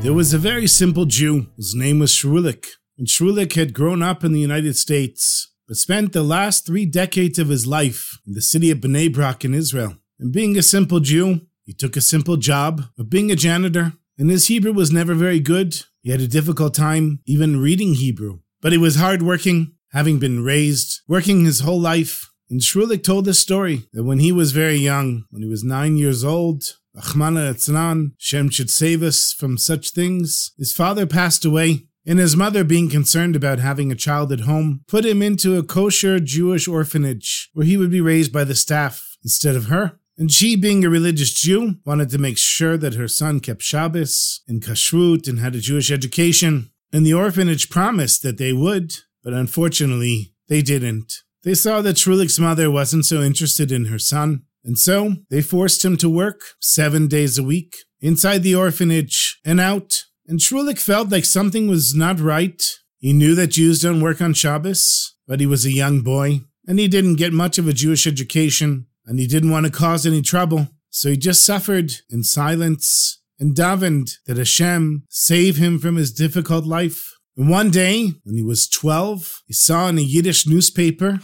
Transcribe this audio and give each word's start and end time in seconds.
There 0.00 0.14
was 0.14 0.32
a 0.32 0.38
very 0.38 0.68
simple 0.68 1.06
Jew. 1.06 1.48
His 1.56 1.74
name 1.74 1.98
was 1.98 2.12
Shrulik. 2.12 2.66
And 2.96 3.08
Shrulik 3.08 3.54
had 3.54 3.74
grown 3.74 4.00
up 4.00 4.22
in 4.22 4.32
the 4.32 4.40
United 4.40 4.76
States, 4.76 5.52
but 5.66 5.76
spent 5.76 6.12
the 6.12 6.22
last 6.22 6.64
three 6.64 6.86
decades 6.86 7.38
of 7.38 7.48
his 7.48 7.66
life 7.66 8.16
in 8.24 8.32
the 8.32 8.40
city 8.40 8.70
of 8.70 8.78
Bnei 8.78 9.12
Brak 9.12 9.44
in 9.44 9.54
Israel. 9.54 9.96
And 10.20 10.32
being 10.32 10.56
a 10.56 10.62
simple 10.62 11.00
Jew, 11.00 11.42
he 11.64 11.74
took 11.74 11.96
a 11.96 12.00
simple 12.00 12.36
job 12.36 12.84
of 12.96 13.10
being 13.10 13.32
a 13.32 13.36
janitor, 13.36 13.92
and 14.16 14.30
his 14.30 14.46
Hebrew 14.46 14.72
was 14.72 14.92
never 14.92 15.14
very 15.14 15.40
good. 15.40 15.82
He 16.00 16.10
had 16.12 16.20
a 16.20 16.28
difficult 16.28 16.74
time 16.74 17.20
even 17.26 17.60
reading 17.60 17.94
Hebrew. 17.94 18.38
But 18.62 18.72
he 18.72 18.78
was 18.78 18.96
hardworking, 18.96 19.74
having 19.90 20.18
been 20.20 20.44
raised, 20.44 21.00
working 21.08 21.44
his 21.44 21.60
whole 21.60 21.80
life. 21.80 22.30
And 22.48 22.60
Shrulik 22.60 23.02
told 23.02 23.24
this 23.24 23.40
story 23.40 23.88
that 23.92 24.04
when 24.04 24.20
he 24.20 24.30
was 24.30 24.52
very 24.52 24.76
young, 24.76 25.24
when 25.30 25.42
he 25.42 25.48
was 25.48 25.64
nine 25.64 25.96
years 25.96 26.24
old, 26.24 26.77
Rachmana 26.96 27.52
Litzlan, 27.52 28.12
Shem 28.18 28.50
should 28.50 28.70
save 28.70 29.02
us 29.02 29.32
from 29.32 29.58
such 29.58 29.90
things, 29.90 30.52
his 30.58 30.72
father 30.72 31.06
passed 31.06 31.44
away. 31.44 31.84
And 32.06 32.18
his 32.18 32.36
mother, 32.36 32.64
being 32.64 32.88
concerned 32.88 33.36
about 33.36 33.58
having 33.58 33.92
a 33.92 33.94
child 33.94 34.32
at 34.32 34.40
home, 34.40 34.80
put 34.88 35.04
him 35.04 35.20
into 35.20 35.58
a 35.58 35.62
kosher 35.62 36.18
Jewish 36.18 36.66
orphanage 36.66 37.50
where 37.52 37.66
he 37.66 37.76
would 37.76 37.90
be 37.90 38.00
raised 38.00 38.32
by 38.32 38.44
the 38.44 38.54
staff 38.54 39.18
instead 39.22 39.54
of 39.54 39.66
her. 39.66 39.98
And 40.16 40.32
she, 40.32 40.56
being 40.56 40.84
a 40.84 40.90
religious 40.90 41.34
Jew, 41.34 41.74
wanted 41.84 42.08
to 42.10 42.18
make 42.18 42.38
sure 42.38 42.78
that 42.78 42.94
her 42.94 43.08
son 43.08 43.40
kept 43.40 43.60
Shabbos 43.60 44.40
and 44.48 44.62
kashrut 44.62 45.28
and 45.28 45.38
had 45.38 45.54
a 45.54 45.60
Jewish 45.60 45.90
education. 45.90 46.70
And 46.94 47.04
the 47.04 47.12
orphanage 47.12 47.68
promised 47.68 48.22
that 48.22 48.38
they 48.38 48.54
would, 48.54 48.94
but 49.22 49.34
unfortunately, 49.34 50.32
they 50.48 50.62
didn't. 50.62 51.12
They 51.44 51.54
saw 51.54 51.82
that 51.82 51.96
Shrulik's 51.96 52.40
mother 52.40 52.70
wasn't 52.70 53.04
so 53.04 53.22
interested 53.22 53.70
in 53.70 53.84
her 53.86 53.98
son, 53.98 54.44
and 54.68 54.78
so 54.78 55.14
they 55.30 55.40
forced 55.40 55.82
him 55.82 55.96
to 55.96 56.10
work 56.10 56.42
seven 56.60 57.08
days 57.08 57.38
a 57.38 57.42
week 57.42 57.74
inside 58.00 58.42
the 58.42 58.54
orphanage 58.54 59.40
and 59.42 59.58
out. 59.58 60.04
And 60.26 60.40
Shrulik 60.40 60.78
felt 60.78 61.08
like 61.08 61.24
something 61.24 61.68
was 61.68 61.94
not 61.94 62.20
right. 62.20 62.62
He 62.98 63.14
knew 63.14 63.34
that 63.34 63.46
Jews 63.46 63.80
don't 63.80 64.02
work 64.02 64.20
on 64.20 64.34
Shabbos, 64.34 65.14
but 65.26 65.40
he 65.40 65.46
was 65.46 65.64
a 65.64 65.72
young 65.72 66.02
boy, 66.02 66.42
and 66.66 66.78
he 66.78 66.86
didn't 66.86 67.16
get 67.16 67.32
much 67.32 67.56
of 67.56 67.66
a 67.66 67.72
Jewish 67.72 68.06
education, 68.06 68.86
and 69.06 69.18
he 69.18 69.26
didn't 69.26 69.50
want 69.50 69.64
to 69.64 69.72
cause 69.72 70.04
any 70.04 70.20
trouble. 70.20 70.68
So 70.90 71.08
he 71.08 71.16
just 71.16 71.46
suffered 71.46 71.90
in 72.10 72.22
silence 72.22 73.22
and 73.40 73.56
davened 73.56 74.18
that 74.26 74.36
Hashem 74.36 75.04
save 75.08 75.56
him 75.56 75.78
from 75.78 75.96
his 75.96 76.12
difficult 76.12 76.66
life. 76.66 77.16
And 77.38 77.48
one 77.48 77.70
day, 77.70 78.12
when 78.22 78.34
he 78.34 78.42
was 78.42 78.68
12, 78.68 79.44
he 79.46 79.54
saw 79.54 79.88
in 79.88 79.96
a 79.96 80.02
Yiddish 80.02 80.46
newspaper 80.46 81.20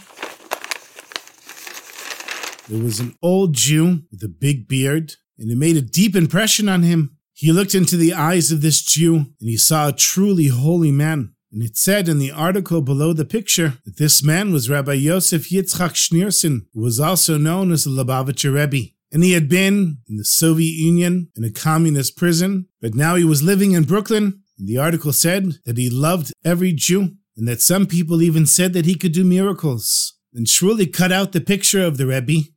there 2.67 2.83
was 2.83 2.99
an 2.99 3.15
old 3.21 3.53
Jew 3.53 4.01
with 4.11 4.23
a 4.23 4.27
big 4.27 4.67
beard, 4.67 5.15
and 5.37 5.51
it 5.51 5.57
made 5.57 5.77
a 5.77 5.81
deep 5.81 6.15
impression 6.15 6.67
on 6.67 6.83
him. 6.83 7.17
He 7.33 7.51
looked 7.51 7.75
into 7.75 7.97
the 7.97 8.13
eyes 8.13 8.51
of 8.51 8.61
this 8.61 8.81
Jew, 8.81 9.15
and 9.15 9.49
he 9.49 9.57
saw 9.57 9.89
a 9.89 9.93
truly 9.93 10.47
holy 10.47 10.91
man. 10.91 11.33
And 11.51 11.61
it 11.61 11.77
said 11.77 12.09
in 12.09 12.19
the 12.19 12.31
article 12.31 12.81
below 12.81 13.13
the 13.13 13.23
picture 13.23 13.75
that 13.85 13.97
this 13.97 14.23
man 14.23 14.51
was 14.51 14.69
Rabbi 14.69 14.93
Yosef 14.93 15.49
Yitzchak 15.49 15.93
Schneerson, 15.93 16.65
who 16.73 16.81
was 16.81 16.99
also 16.99 17.37
known 17.37 17.71
as 17.71 17.83
the 17.83 17.91
Lubavitcher 17.91 18.53
Rebbe. 18.53 18.89
And 19.11 19.23
he 19.23 19.33
had 19.33 19.47
been 19.47 19.99
in 20.09 20.17
the 20.17 20.25
Soviet 20.25 20.73
Union 20.73 21.29
in 21.37 21.43
a 21.43 21.51
communist 21.51 22.17
prison, 22.17 22.67
but 22.81 22.95
now 22.95 23.15
he 23.15 23.23
was 23.23 23.43
living 23.43 23.71
in 23.71 23.83
Brooklyn. 23.83 24.41
And 24.57 24.67
the 24.67 24.77
article 24.77 25.13
said 25.13 25.59
that 25.65 25.77
he 25.77 25.89
loved 25.89 26.33
every 26.43 26.73
Jew, 26.73 27.15
and 27.37 27.47
that 27.47 27.61
some 27.61 27.85
people 27.85 28.21
even 28.21 28.45
said 28.45 28.73
that 28.73 28.85
he 28.85 28.95
could 28.95 29.11
do 29.11 29.23
miracles. 29.23 30.14
And 30.35 30.47
Shrulik 30.47 30.93
cut 30.93 31.13
out 31.13 31.31
the 31.31 31.41
picture 31.41 31.83
of 31.83 31.97
the 31.97 32.05
Rebbe 32.05 32.49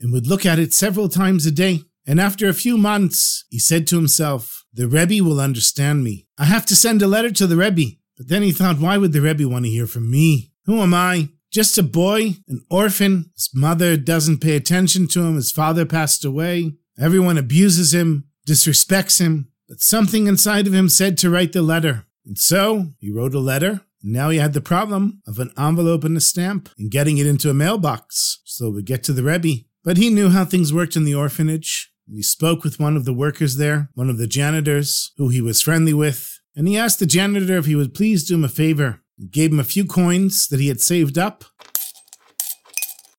and 0.00 0.12
would 0.12 0.26
look 0.26 0.44
at 0.44 0.58
it 0.58 0.74
several 0.74 1.08
times 1.08 1.46
a 1.46 1.52
day. 1.52 1.82
And 2.06 2.20
after 2.20 2.48
a 2.48 2.54
few 2.54 2.76
months, 2.76 3.44
he 3.48 3.58
said 3.58 3.86
to 3.86 3.96
himself, 3.96 4.64
The 4.74 4.88
Rebbe 4.88 5.24
will 5.24 5.40
understand 5.40 6.02
me. 6.02 6.26
I 6.36 6.46
have 6.46 6.66
to 6.66 6.76
send 6.76 7.00
a 7.00 7.06
letter 7.06 7.30
to 7.30 7.46
the 7.46 7.56
Rebbe. 7.56 7.96
But 8.16 8.28
then 8.28 8.42
he 8.42 8.52
thought, 8.52 8.78
why 8.78 8.96
would 8.96 9.12
the 9.12 9.20
Rebbe 9.20 9.48
want 9.48 9.64
to 9.64 9.70
hear 9.70 9.86
from 9.86 10.10
me? 10.10 10.52
Who 10.66 10.80
am 10.80 10.94
I? 10.94 11.30
Just 11.52 11.78
a 11.78 11.82
boy, 11.82 12.36
an 12.48 12.64
orphan. 12.70 13.30
His 13.34 13.50
mother 13.54 13.96
doesn't 13.96 14.40
pay 14.40 14.56
attention 14.56 15.06
to 15.08 15.22
him. 15.24 15.36
His 15.36 15.52
father 15.52 15.86
passed 15.86 16.24
away. 16.24 16.72
Everyone 16.98 17.38
abuses 17.38 17.94
him, 17.94 18.24
disrespects 18.46 19.20
him. 19.20 19.48
But 19.68 19.80
something 19.80 20.26
inside 20.26 20.66
of 20.66 20.74
him 20.74 20.88
said 20.88 21.16
to 21.18 21.30
write 21.30 21.52
the 21.52 21.62
letter. 21.62 22.06
And 22.26 22.38
so 22.38 22.88
he 22.98 23.10
wrote 23.10 23.34
a 23.34 23.40
letter. 23.40 23.82
Now 24.06 24.28
he 24.28 24.38
had 24.38 24.52
the 24.52 24.60
problem 24.60 25.22
of 25.26 25.38
an 25.38 25.50
envelope 25.56 26.04
and 26.04 26.14
a 26.14 26.20
stamp 26.20 26.68
and 26.76 26.90
getting 26.90 27.16
it 27.16 27.26
into 27.26 27.48
a 27.48 27.54
mailbox 27.54 28.42
so 28.44 28.66
it 28.66 28.72
would 28.72 28.84
get 28.84 29.02
to 29.04 29.14
the 29.14 29.22
Rebbe. 29.22 29.64
But 29.82 29.96
he 29.96 30.10
knew 30.10 30.28
how 30.28 30.44
things 30.44 30.74
worked 30.74 30.94
in 30.94 31.04
the 31.04 31.14
orphanage. 31.14 31.90
He 32.06 32.22
spoke 32.22 32.64
with 32.64 32.78
one 32.78 32.96
of 32.98 33.06
the 33.06 33.14
workers 33.14 33.56
there, 33.56 33.88
one 33.94 34.10
of 34.10 34.18
the 34.18 34.26
janitors, 34.26 35.12
who 35.16 35.30
he 35.30 35.40
was 35.40 35.62
friendly 35.62 35.94
with, 35.94 36.38
and 36.54 36.68
he 36.68 36.76
asked 36.76 36.98
the 36.98 37.06
janitor 37.06 37.56
if 37.56 37.64
he 37.64 37.74
would 37.74 37.94
please 37.94 38.24
do 38.24 38.34
him 38.34 38.44
a 38.44 38.48
favor. 38.48 39.00
He 39.16 39.26
gave 39.26 39.52
him 39.52 39.60
a 39.60 39.64
few 39.64 39.86
coins 39.86 40.48
that 40.48 40.60
he 40.60 40.68
had 40.68 40.82
saved 40.82 41.16
up. 41.16 41.44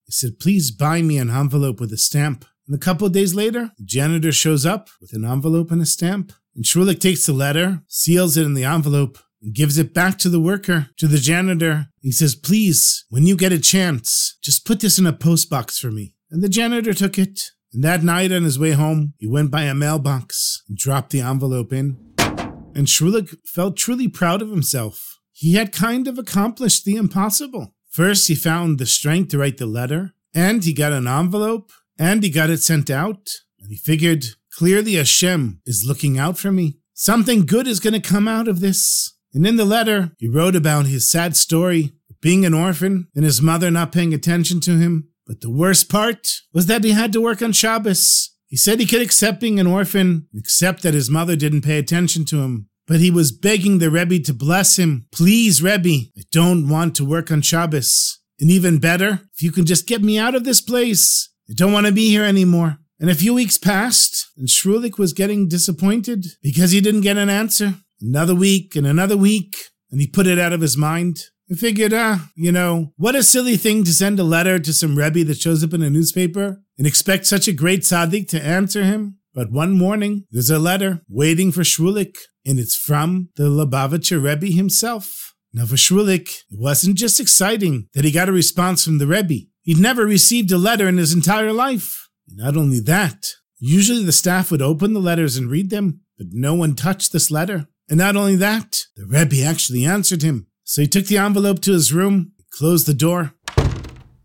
He 0.05 0.11
said, 0.11 0.39
Please 0.39 0.69
buy 0.69 1.01
me 1.01 1.17
an 1.17 1.31
envelope 1.31 1.79
with 1.79 1.91
a 1.93 1.97
stamp. 1.97 2.45
And 2.67 2.75
a 2.75 2.79
couple 2.79 3.07
of 3.07 3.13
days 3.13 3.33
later, 3.33 3.71
the 3.77 3.85
janitor 3.85 4.31
shows 4.31 4.67
up 4.67 4.89
with 5.01 5.13
an 5.13 5.25
envelope 5.25 5.71
and 5.71 5.81
a 5.81 5.85
stamp. 5.85 6.31
And 6.55 6.63
Shrulik 6.63 6.99
takes 6.99 7.25
the 7.25 7.33
letter, 7.33 7.81
seals 7.87 8.37
it 8.37 8.43
in 8.43 8.53
the 8.53 8.63
envelope, 8.65 9.17
and 9.41 9.53
gives 9.53 9.77
it 9.77 9.93
back 9.93 10.17
to 10.19 10.29
the 10.29 10.39
worker, 10.39 10.89
to 10.97 11.07
the 11.07 11.17
janitor. 11.17 11.87
He 12.01 12.11
says, 12.11 12.35
Please, 12.35 13.05
when 13.09 13.25
you 13.25 13.35
get 13.35 13.51
a 13.51 13.59
chance, 13.59 14.37
just 14.41 14.65
put 14.65 14.79
this 14.79 14.97
in 14.99 15.05
a 15.05 15.13
postbox 15.13 15.79
for 15.79 15.91
me. 15.91 16.15
And 16.31 16.43
the 16.43 16.49
janitor 16.49 16.93
took 16.93 17.17
it. 17.17 17.51
And 17.73 17.83
that 17.83 18.03
night 18.03 18.31
on 18.31 18.43
his 18.43 18.57
way 18.57 18.71
home, 18.71 19.13
he 19.17 19.27
went 19.27 19.51
by 19.51 19.63
a 19.63 19.73
mailbox 19.73 20.63
and 20.67 20.77
dropped 20.77 21.09
the 21.09 21.21
envelope 21.21 21.73
in. 21.73 21.97
And 22.17 22.87
Shrulik 22.87 23.35
felt 23.45 23.77
truly 23.77 24.07
proud 24.07 24.41
of 24.41 24.49
himself. 24.49 25.19
He 25.31 25.55
had 25.55 25.73
kind 25.73 26.07
of 26.07 26.17
accomplished 26.17 26.85
the 26.85 26.95
impossible. 26.95 27.73
First, 27.89 28.27
he 28.27 28.35
found 28.35 28.79
the 28.79 28.85
strength 28.85 29.29
to 29.31 29.37
write 29.37 29.57
the 29.57 29.65
letter, 29.65 30.13
and 30.33 30.63
he 30.63 30.73
got 30.73 30.93
an 30.93 31.07
envelope, 31.07 31.71
and 31.97 32.23
he 32.23 32.29
got 32.29 32.49
it 32.49 32.61
sent 32.61 32.89
out. 32.89 33.29
And 33.59 33.69
he 33.69 33.77
figured, 33.77 34.25
clearly 34.57 34.95
Hashem 34.95 35.61
is 35.65 35.85
looking 35.87 36.17
out 36.17 36.37
for 36.37 36.51
me. 36.51 36.79
Something 36.93 37.45
good 37.45 37.67
is 37.67 37.79
going 37.79 37.93
to 37.93 37.99
come 37.99 38.27
out 38.27 38.47
of 38.47 38.59
this. 38.61 39.14
And 39.35 39.45
in 39.45 39.57
the 39.57 39.65
letter, 39.65 40.13
he 40.17 40.29
wrote 40.29 40.55
about 40.55 40.85
his 40.85 41.11
sad 41.11 41.35
story 41.35 41.91
of 42.09 42.21
being 42.21 42.45
an 42.45 42.53
orphan 42.53 43.09
and 43.13 43.25
his 43.25 43.41
mother 43.41 43.69
not 43.69 43.91
paying 43.91 44.13
attention 44.13 44.61
to 44.61 44.77
him. 44.77 45.09
But 45.27 45.41
the 45.41 45.49
worst 45.49 45.89
part 45.89 46.39
was 46.53 46.67
that 46.67 46.85
he 46.85 46.91
had 46.91 47.11
to 47.13 47.21
work 47.21 47.41
on 47.41 47.51
Shabbos. 47.51 48.33
He 48.47 48.55
said 48.55 48.79
he 48.79 48.85
could 48.85 49.01
accept 49.01 49.41
being 49.41 49.59
an 49.59 49.67
orphan, 49.67 50.29
accept 50.37 50.83
that 50.83 50.93
his 50.93 51.09
mother 51.09 51.35
didn't 51.35 51.63
pay 51.63 51.77
attention 51.77 52.23
to 52.25 52.43
him. 52.43 52.69
But 52.87 53.01
he 53.01 53.11
was 53.11 53.33
begging 53.33 53.79
the 53.79 53.89
Rebbe 53.89 54.19
to 54.19 54.33
bless 54.33 54.79
him. 54.79 55.07
Please, 55.11 55.61
Rebbe, 55.61 56.07
I 56.17 56.21
don't 56.31 56.69
want 56.69 56.95
to 56.95 57.05
work 57.05 57.29
on 57.29 57.41
Shabbos. 57.41 58.21
And 58.39 58.49
even 58.49 58.77
better, 58.77 59.21
if 59.33 59.41
you 59.41 59.51
can 59.51 59.65
just 59.65 59.85
get 59.85 60.01
me 60.01 60.17
out 60.17 60.35
of 60.35 60.45
this 60.45 60.61
place. 60.61 61.29
I 61.49 61.53
don't 61.53 61.73
want 61.73 61.87
to 61.87 61.91
be 61.91 62.09
here 62.09 62.23
anymore. 62.23 62.77
And 62.99 63.09
a 63.09 63.15
few 63.15 63.33
weeks 63.33 63.57
passed, 63.57 64.27
and 64.37 64.47
Shrulik 64.47 64.97
was 64.97 65.11
getting 65.11 65.49
disappointed 65.49 66.25
because 66.41 66.71
he 66.71 66.79
didn't 66.79 67.01
get 67.01 67.17
an 67.17 67.29
answer. 67.29 67.75
Another 68.01 68.35
week 68.35 68.75
and 68.75 68.85
another 68.85 69.17
week, 69.17 69.55
and 69.91 70.01
he 70.01 70.07
put 70.07 70.27
it 70.27 70.39
out 70.39 70.53
of 70.53 70.61
his 70.61 70.77
mind. 70.77 71.17
I 71.49 71.55
figured, 71.55 71.93
ah, 71.93 72.29
you 72.35 72.51
know, 72.51 72.93
what 72.97 73.15
a 73.15 73.23
silly 73.23 73.55
thing 73.55 73.83
to 73.83 73.93
send 73.93 74.19
a 74.19 74.23
letter 74.23 74.57
to 74.57 74.73
some 74.73 74.97
Rebbe 74.97 75.23
that 75.25 75.37
shows 75.37 75.63
up 75.63 75.73
in 75.73 75.83
a 75.83 75.89
newspaper 75.89 76.61
and 76.77 76.87
expect 76.87 77.27
such 77.27 77.47
a 77.47 77.53
great 77.53 77.81
tzaddik 77.81 78.27
to 78.29 78.43
answer 78.43 78.83
him. 78.83 79.19
But 79.33 79.51
one 79.51 79.77
morning, 79.77 80.25
there's 80.31 80.49
a 80.49 80.59
letter 80.59 81.01
waiting 81.07 81.51
for 81.51 81.61
Shrulik, 81.61 82.15
and 82.45 82.57
it's 82.57 82.75
from 82.75 83.29
the 83.35 83.43
Lubavitcher 83.43 84.23
Rebbe 84.23 84.47
himself. 84.47 85.33
Now, 85.53 85.65
for 85.65 85.75
Shrulik, 85.75 86.29
it 86.49 86.59
wasn't 86.59 86.97
just 86.97 87.19
exciting 87.19 87.87
that 87.93 88.05
he 88.05 88.11
got 88.11 88.29
a 88.29 88.33
response 88.33 88.83
from 88.83 88.97
the 88.97 89.07
Rebbe. 89.07 89.45
He'd 89.61 89.77
never 89.77 90.05
received 90.05 90.51
a 90.51 90.57
letter 90.57 90.87
in 90.87 90.97
his 90.97 91.13
entire 91.13 91.53
life. 91.53 92.09
Not 92.27 92.57
only 92.57 92.79
that, 92.81 93.25
usually 93.59 94.03
the 94.03 94.11
staff 94.11 94.51
would 94.51 94.61
open 94.61 94.93
the 94.93 94.99
letters 94.99 95.37
and 95.37 95.49
read 95.49 95.69
them, 95.69 96.01
but 96.17 96.27
no 96.31 96.53
one 96.53 96.75
touched 96.75 97.11
this 97.11 97.29
letter. 97.29 97.67
And 97.89 97.99
not 97.99 98.15
only 98.15 98.35
that, 98.37 98.81
the 98.95 99.05
Rebbe 99.05 99.43
actually 99.43 99.85
answered 99.85 100.21
him. 100.21 100.47
So 100.63 100.81
he 100.81 100.87
took 100.87 101.05
the 101.05 101.19
envelope 101.19 101.59
to 101.61 101.73
his 101.73 101.93
room, 101.93 102.31
closed 102.49 102.87
the 102.87 102.93
door, 102.93 103.33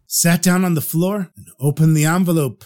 sat 0.06 0.42
down 0.42 0.64
on 0.64 0.74
the 0.74 0.80
floor, 0.80 1.30
and 1.36 1.46
opened 1.60 1.96
the 1.96 2.06
envelope. 2.06 2.64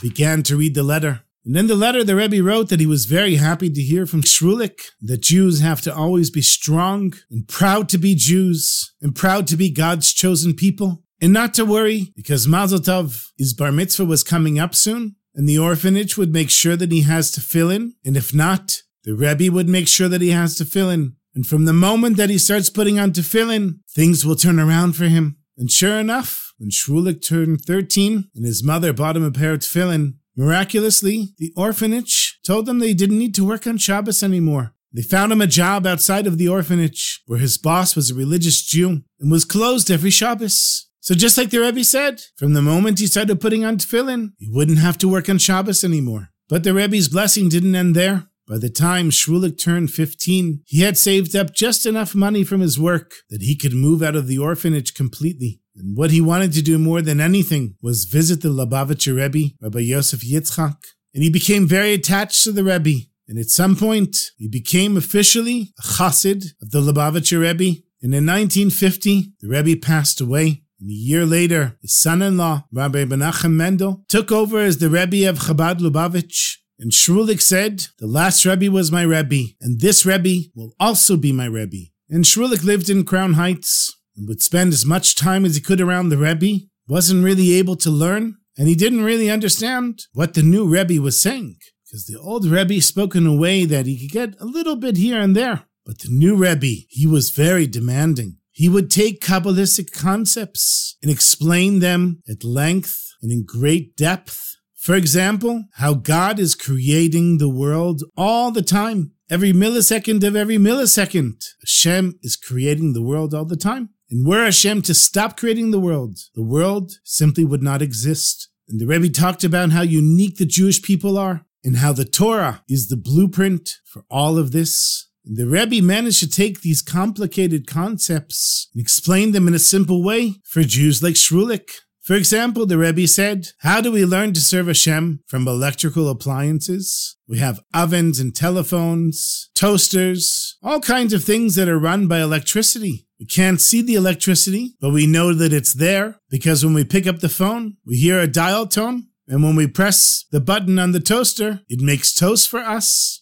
began 0.00 0.42
to 0.42 0.56
read 0.56 0.74
the 0.74 0.82
letter. 0.82 1.22
And 1.44 1.56
in 1.56 1.68
the 1.68 1.74
letter, 1.74 2.04
the 2.04 2.16
Rebbe 2.16 2.42
wrote 2.42 2.68
that 2.68 2.80
he 2.80 2.86
was 2.86 3.06
very 3.06 3.36
happy 3.36 3.70
to 3.70 3.80
hear 3.80 4.06
from 4.06 4.22
Shrulik 4.22 4.80
that 5.00 5.22
Jews 5.22 5.60
have 5.60 5.80
to 5.82 5.94
always 5.94 6.30
be 6.30 6.42
strong 6.42 7.14
and 7.30 7.48
proud 7.48 7.88
to 7.90 7.98
be 7.98 8.14
Jews 8.14 8.92
and 9.00 9.14
proud 9.14 9.46
to 9.48 9.56
be 9.56 9.70
God's 9.70 10.12
chosen 10.12 10.54
people. 10.54 11.02
And 11.22 11.32
not 11.32 11.54
to 11.54 11.64
worry, 11.64 12.12
because 12.16 12.48
Mazel 12.48 12.78
Tov, 12.78 13.28
his 13.38 13.54
bar 13.54 13.72
mitzvah 13.72 14.04
was 14.04 14.22
coming 14.22 14.58
up 14.58 14.74
soon, 14.74 15.16
and 15.34 15.48
the 15.48 15.58
orphanage 15.58 16.16
would 16.16 16.32
make 16.32 16.50
sure 16.50 16.76
that 16.76 16.92
he 16.92 17.02
has 17.02 17.30
tefillin. 17.32 17.92
And 18.04 18.16
if 18.16 18.34
not, 18.34 18.82
the 19.04 19.14
Rebbe 19.14 19.52
would 19.52 19.68
make 19.68 19.88
sure 19.88 20.08
that 20.08 20.20
he 20.20 20.30
has 20.30 20.58
tefillin. 20.58 21.14
And 21.34 21.46
from 21.46 21.64
the 21.64 21.72
moment 21.72 22.16
that 22.16 22.30
he 22.30 22.38
starts 22.38 22.70
putting 22.70 22.98
on 22.98 23.12
tefillin, 23.12 23.80
things 23.94 24.26
will 24.26 24.36
turn 24.36 24.58
around 24.58 24.94
for 24.94 25.04
him. 25.04 25.36
And 25.56 25.70
sure 25.70 25.98
enough, 25.98 26.52
when 26.58 26.70
Shrulik 26.70 27.24
turned 27.24 27.62
13 27.64 28.30
and 28.34 28.44
his 28.44 28.64
mother 28.64 28.92
bought 28.92 29.16
him 29.16 29.24
a 29.24 29.30
pair 29.30 29.52
of 29.52 29.60
tefillin, 29.60 30.14
miraculously, 30.36 31.34
the 31.38 31.52
orphanage 31.56 32.38
told 32.44 32.66
them 32.66 32.78
they 32.78 32.94
didn't 32.94 33.18
need 33.18 33.34
to 33.36 33.46
work 33.46 33.66
on 33.66 33.78
Shabbos 33.78 34.22
anymore. 34.22 34.74
They 34.92 35.02
found 35.02 35.30
him 35.30 35.40
a 35.40 35.46
job 35.46 35.86
outside 35.86 36.26
of 36.26 36.36
the 36.36 36.48
orphanage 36.48 37.22
where 37.26 37.38
his 37.38 37.56
boss 37.56 37.94
was 37.94 38.10
a 38.10 38.14
religious 38.14 38.62
Jew 38.62 39.02
and 39.20 39.30
was 39.30 39.44
closed 39.44 39.90
every 39.90 40.10
Shabbos. 40.10 40.88
So 41.00 41.14
just 41.14 41.38
like 41.38 41.50
the 41.50 41.58
Rebbe 41.58 41.82
said, 41.82 42.22
from 42.36 42.52
the 42.52 42.62
moment 42.62 42.98
he 42.98 43.06
started 43.06 43.40
putting 43.40 43.64
on 43.64 43.78
tefillin, 43.78 44.32
he 44.38 44.48
wouldn't 44.48 44.78
have 44.78 44.98
to 44.98 45.08
work 45.08 45.28
on 45.28 45.38
Shabbos 45.38 45.82
anymore. 45.82 46.30
But 46.48 46.62
the 46.62 46.74
Rebbe's 46.74 47.08
blessing 47.08 47.48
didn't 47.48 47.74
end 47.74 47.94
there. 47.94 48.26
By 48.46 48.58
the 48.58 48.68
time 48.68 49.10
Shrulik 49.10 49.58
turned 49.58 49.92
15, 49.92 50.62
he 50.66 50.80
had 50.80 50.98
saved 50.98 51.36
up 51.36 51.54
just 51.54 51.86
enough 51.86 52.14
money 52.16 52.42
from 52.42 52.60
his 52.60 52.80
work 52.80 53.12
that 53.30 53.42
he 53.42 53.56
could 53.56 53.72
move 53.72 54.02
out 54.02 54.16
of 54.16 54.26
the 54.26 54.38
orphanage 54.38 54.92
completely. 54.92 55.60
And 55.76 55.96
what 55.96 56.10
he 56.10 56.20
wanted 56.20 56.52
to 56.54 56.62
do 56.62 56.76
more 56.76 57.00
than 57.00 57.20
anything 57.20 57.76
was 57.80 58.04
visit 58.04 58.42
the 58.42 58.48
Lubavitcher 58.48 59.16
Rebbe, 59.16 59.54
Rabbi 59.62 59.78
Yosef 59.78 60.20
Yitzchak. 60.20 60.76
And 61.14 61.22
he 61.22 61.30
became 61.30 61.68
very 61.68 61.94
attached 61.94 62.42
to 62.44 62.52
the 62.52 62.64
Rebbe. 62.64 63.06
And 63.28 63.38
at 63.38 63.50
some 63.50 63.76
point, 63.76 64.16
he 64.36 64.48
became 64.48 64.96
officially 64.96 65.72
a 65.78 65.82
chassid 65.82 66.46
of 66.60 66.72
the 66.72 66.80
Lubavitcher 66.80 67.40
Rebbe. 67.40 67.78
And 68.02 68.12
in 68.12 68.26
1950, 68.26 69.34
the 69.40 69.48
Rebbe 69.48 69.80
passed 69.80 70.20
away. 70.20 70.64
And 70.80 70.90
a 70.90 70.94
year 70.94 71.26
later, 71.26 71.76
his 71.82 72.00
son-in-law, 72.00 72.64
Rabbi 72.72 73.04
Menachem 73.04 73.52
Mendel, 73.52 74.04
took 74.08 74.32
over 74.32 74.58
as 74.60 74.78
the 74.78 74.88
Rebbe 74.88 75.28
of 75.28 75.40
Chabad 75.40 75.78
Lubavitch. 75.78 76.56
And 76.78 76.92
Shrulik 76.92 77.42
said, 77.42 77.88
the 77.98 78.06
last 78.06 78.46
Rebbe 78.46 78.72
was 78.72 78.90
my 78.90 79.02
Rebbe, 79.02 79.52
and 79.60 79.80
this 79.80 80.06
Rebbe 80.06 80.48
will 80.54 80.72
also 80.80 81.18
be 81.18 81.30
my 81.30 81.44
Rebbe. 81.44 81.90
And 82.08 82.24
Shrulik 82.24 82.64
lived 82.64 82.88
in 82.88 83.04
Crown 83.04 83.34
Heights 83.34 83.94
and 84.16 84.26
would 84.26 84.40
spend 84.40 84.72
as 84.72 84.86
much 84.86 85.14
time 85.14 85.44
as 85.44 85.56
he 85.56 85.60
could 85.60 85.82
around 85.82 86.08
the 86.08 86.16
Rebbe, 86.16 86.64
wasn't 86.88 87.24
really 87.24 87.52
able 87.52 87.76
to 87.76 87.90
learn, 87.90 88.36
and 88.56 88.66
he 88.66 88.74
didn't 88.74 89.04
really 89.04 89.30
understand 89.30 90.00
what 90.14 90.32
the 90.32 90.42
new 90.42 90.66
Rebbe 90.66 91.02
was 91.02 91.20
saying, 91.20 91.58
because 91.84 92.06
the 92.06 92.18
old 92.18 92.46
Rebbe 92.46 92.80
spoke 92.80 93.14
in 93.14 93.26
a 93.26 93.36
way 93.36 93.66
that 93.66 93.84
he 93.84 93.98
could 93.98 94.12
get 94.12 94.40
a 94.40 94.46
little 94.46 94.76
bit 94.76 94.96
here 94.96 95.20
and 95.20 95.36
there. 95.36 95.66
But 95.84 95.98
the 95.98 96.08
new 96.10 96.34
Rebbe, 96.34 96.86
he 96.88 97.06
was 97.06 97.30
very 97.30 97.66
demanding. 97.66 98.38
He 98.60 98.68
would 98.68 98.90
take 98.90 99.22
Kabbalistic 99.22 99.90
concepts 99.90 100.98
and 101.00 101.10
explain 101.10 101.78
them 101.78 102.22
at 102.28 102.44
length 102.44 103.00
and 103.22 103.32
in 103.32 103.46
great 103.46 103.96
depth. 103.96 104.58
For 104.76 104.94
example, 104.94 105.64
how 105.76 105.94
God 105.94 106.38
is 106.38 106.54
creating 106.54 107.38
the 107.38 107.48
world 107.48 108.02
all 108.18 108.50
the 108.50 108.60
time. 108.60 109.12
Every 109.30 109.54
millisecond 109.54 110.22
of 110.24 110.36
every 110.36 110.58
millisecond, 110.58 111.42
Hashem 111.62 112.18
is 112.20 112.36
creating 112.36 112.92
the 112.92 113.00
world 113.00 113.32
all 113.32 113.46
the 113.46 113.56
time. 113.56 113.94
And 114.10 114.26
were 114.26 114.44
Hashem 114.44 114.82
to 114.82 114.92
stop 114.92 115.38
creating 115.38 115.70
the 115.70 115.80
world, 115.80 116.18
the 116.34 116.44
world 116.44 116.92
simply 117.02 117.46
would 117.46 117.62
not 117.62 117.80
exist. 117.80 118.50
And 118.68 118.78
the 118.78 118.86
Rebbe 118.86 119.08
talked 119.08 119.42
about 119.42 119.70
how 119.70 119.80
unique 119.80 120.36
the 120.36 120.44
Jewish 120.44 120.82
people 120.82 121.16
are 121.16 121.46
and 121.64 121.76
how 121.76 121.94
the 121.94 122.04
Torah 122.04 122.62
is 122.68 122.88
the 122.88 122.98
blueprint 122.98 123.70
for 123.86 124.04
all 124.10 124.36
of 124.36 124.52
this. 124.52 125.06
The 125.24 125.46
Rebbe 125.46 125.84
managed 125.84 126.20
to 126.20 126.30
take 126.30 126.60
these 126.60 126.82
complicated 126.82 127.66
concepts 127.66 128.68
and 128.74 128.80
explain 128.80 129.32
them 129.32 129.46
in 129.46 129.54
a 129.54 129.58
simple 129.58 130.02
way 130.02 130.36
for 130.44 130.62
Jews 130.62 131.02
like 131.02 131.14
Shrulik. 131.14 131.70
For 132.02 132.14
example, 132.14 132.64
the 132.64 132.78
Rebbe 132.78 133.06
said, 133.06 133.48
How 133.58 133.80
do 133.80 133.92
we 133.92 134.04
learn 134.06 134.32
to 134.32 134.40
serve 134.40 134.66
Hashem 134.66 135.20
from 135.26 135.46
electrical 135.46 136.08
appliances? 136.08 137.16
We 137.28 137.38
have 137.38 137.60
ovens 137.74 138.18
and 138.18 138.34
telephones, 138.34 139.50
toasters, 139.54 140.56
all 140.62 140.80
kinds 140.80 141.12
of 141.12 141.22
things 141.22 141.54
that 141.54 141.68
are 141.68 141.78
run 141.78 142.08
by 142.08 142.20
electricity. 142.20 143.06
We 143.20 143.26
can't 143.26 143.60
see 143.60 143.82
the 143.82 143.96
electricity, 143.96 144.76
but 144.80 144.90
we 144.90 145.06
know 145.06 145.34
that 145.34 145.52
it's 145.52 145.74
there 145.74 146.18
because 146.30 146.64
when 146.64 146.72
we 146.72 146.84
pick 146.84 147.06
up 147.06 147.20
the 147.20 147.28
phone, 147.28 147.76
we 147.86 147.98
hear 147.98 148.18
a 148.18 148.26
dial 148.26 148.66
tone. 148.66 149.08
And 149.28 149.44
when 149.44 149.54
we 149.54 149.68
press 149.68 150.24
the 150.32 150.40
button 150.40 150.78
on 150.80 150.90
the 150.90 150.98
toaster, 150.98 151.60
it 151.68 151.80
makes 151.80 152.12
toast 152.12 152.48
for 152.48 152.58
us. 152.58 153.19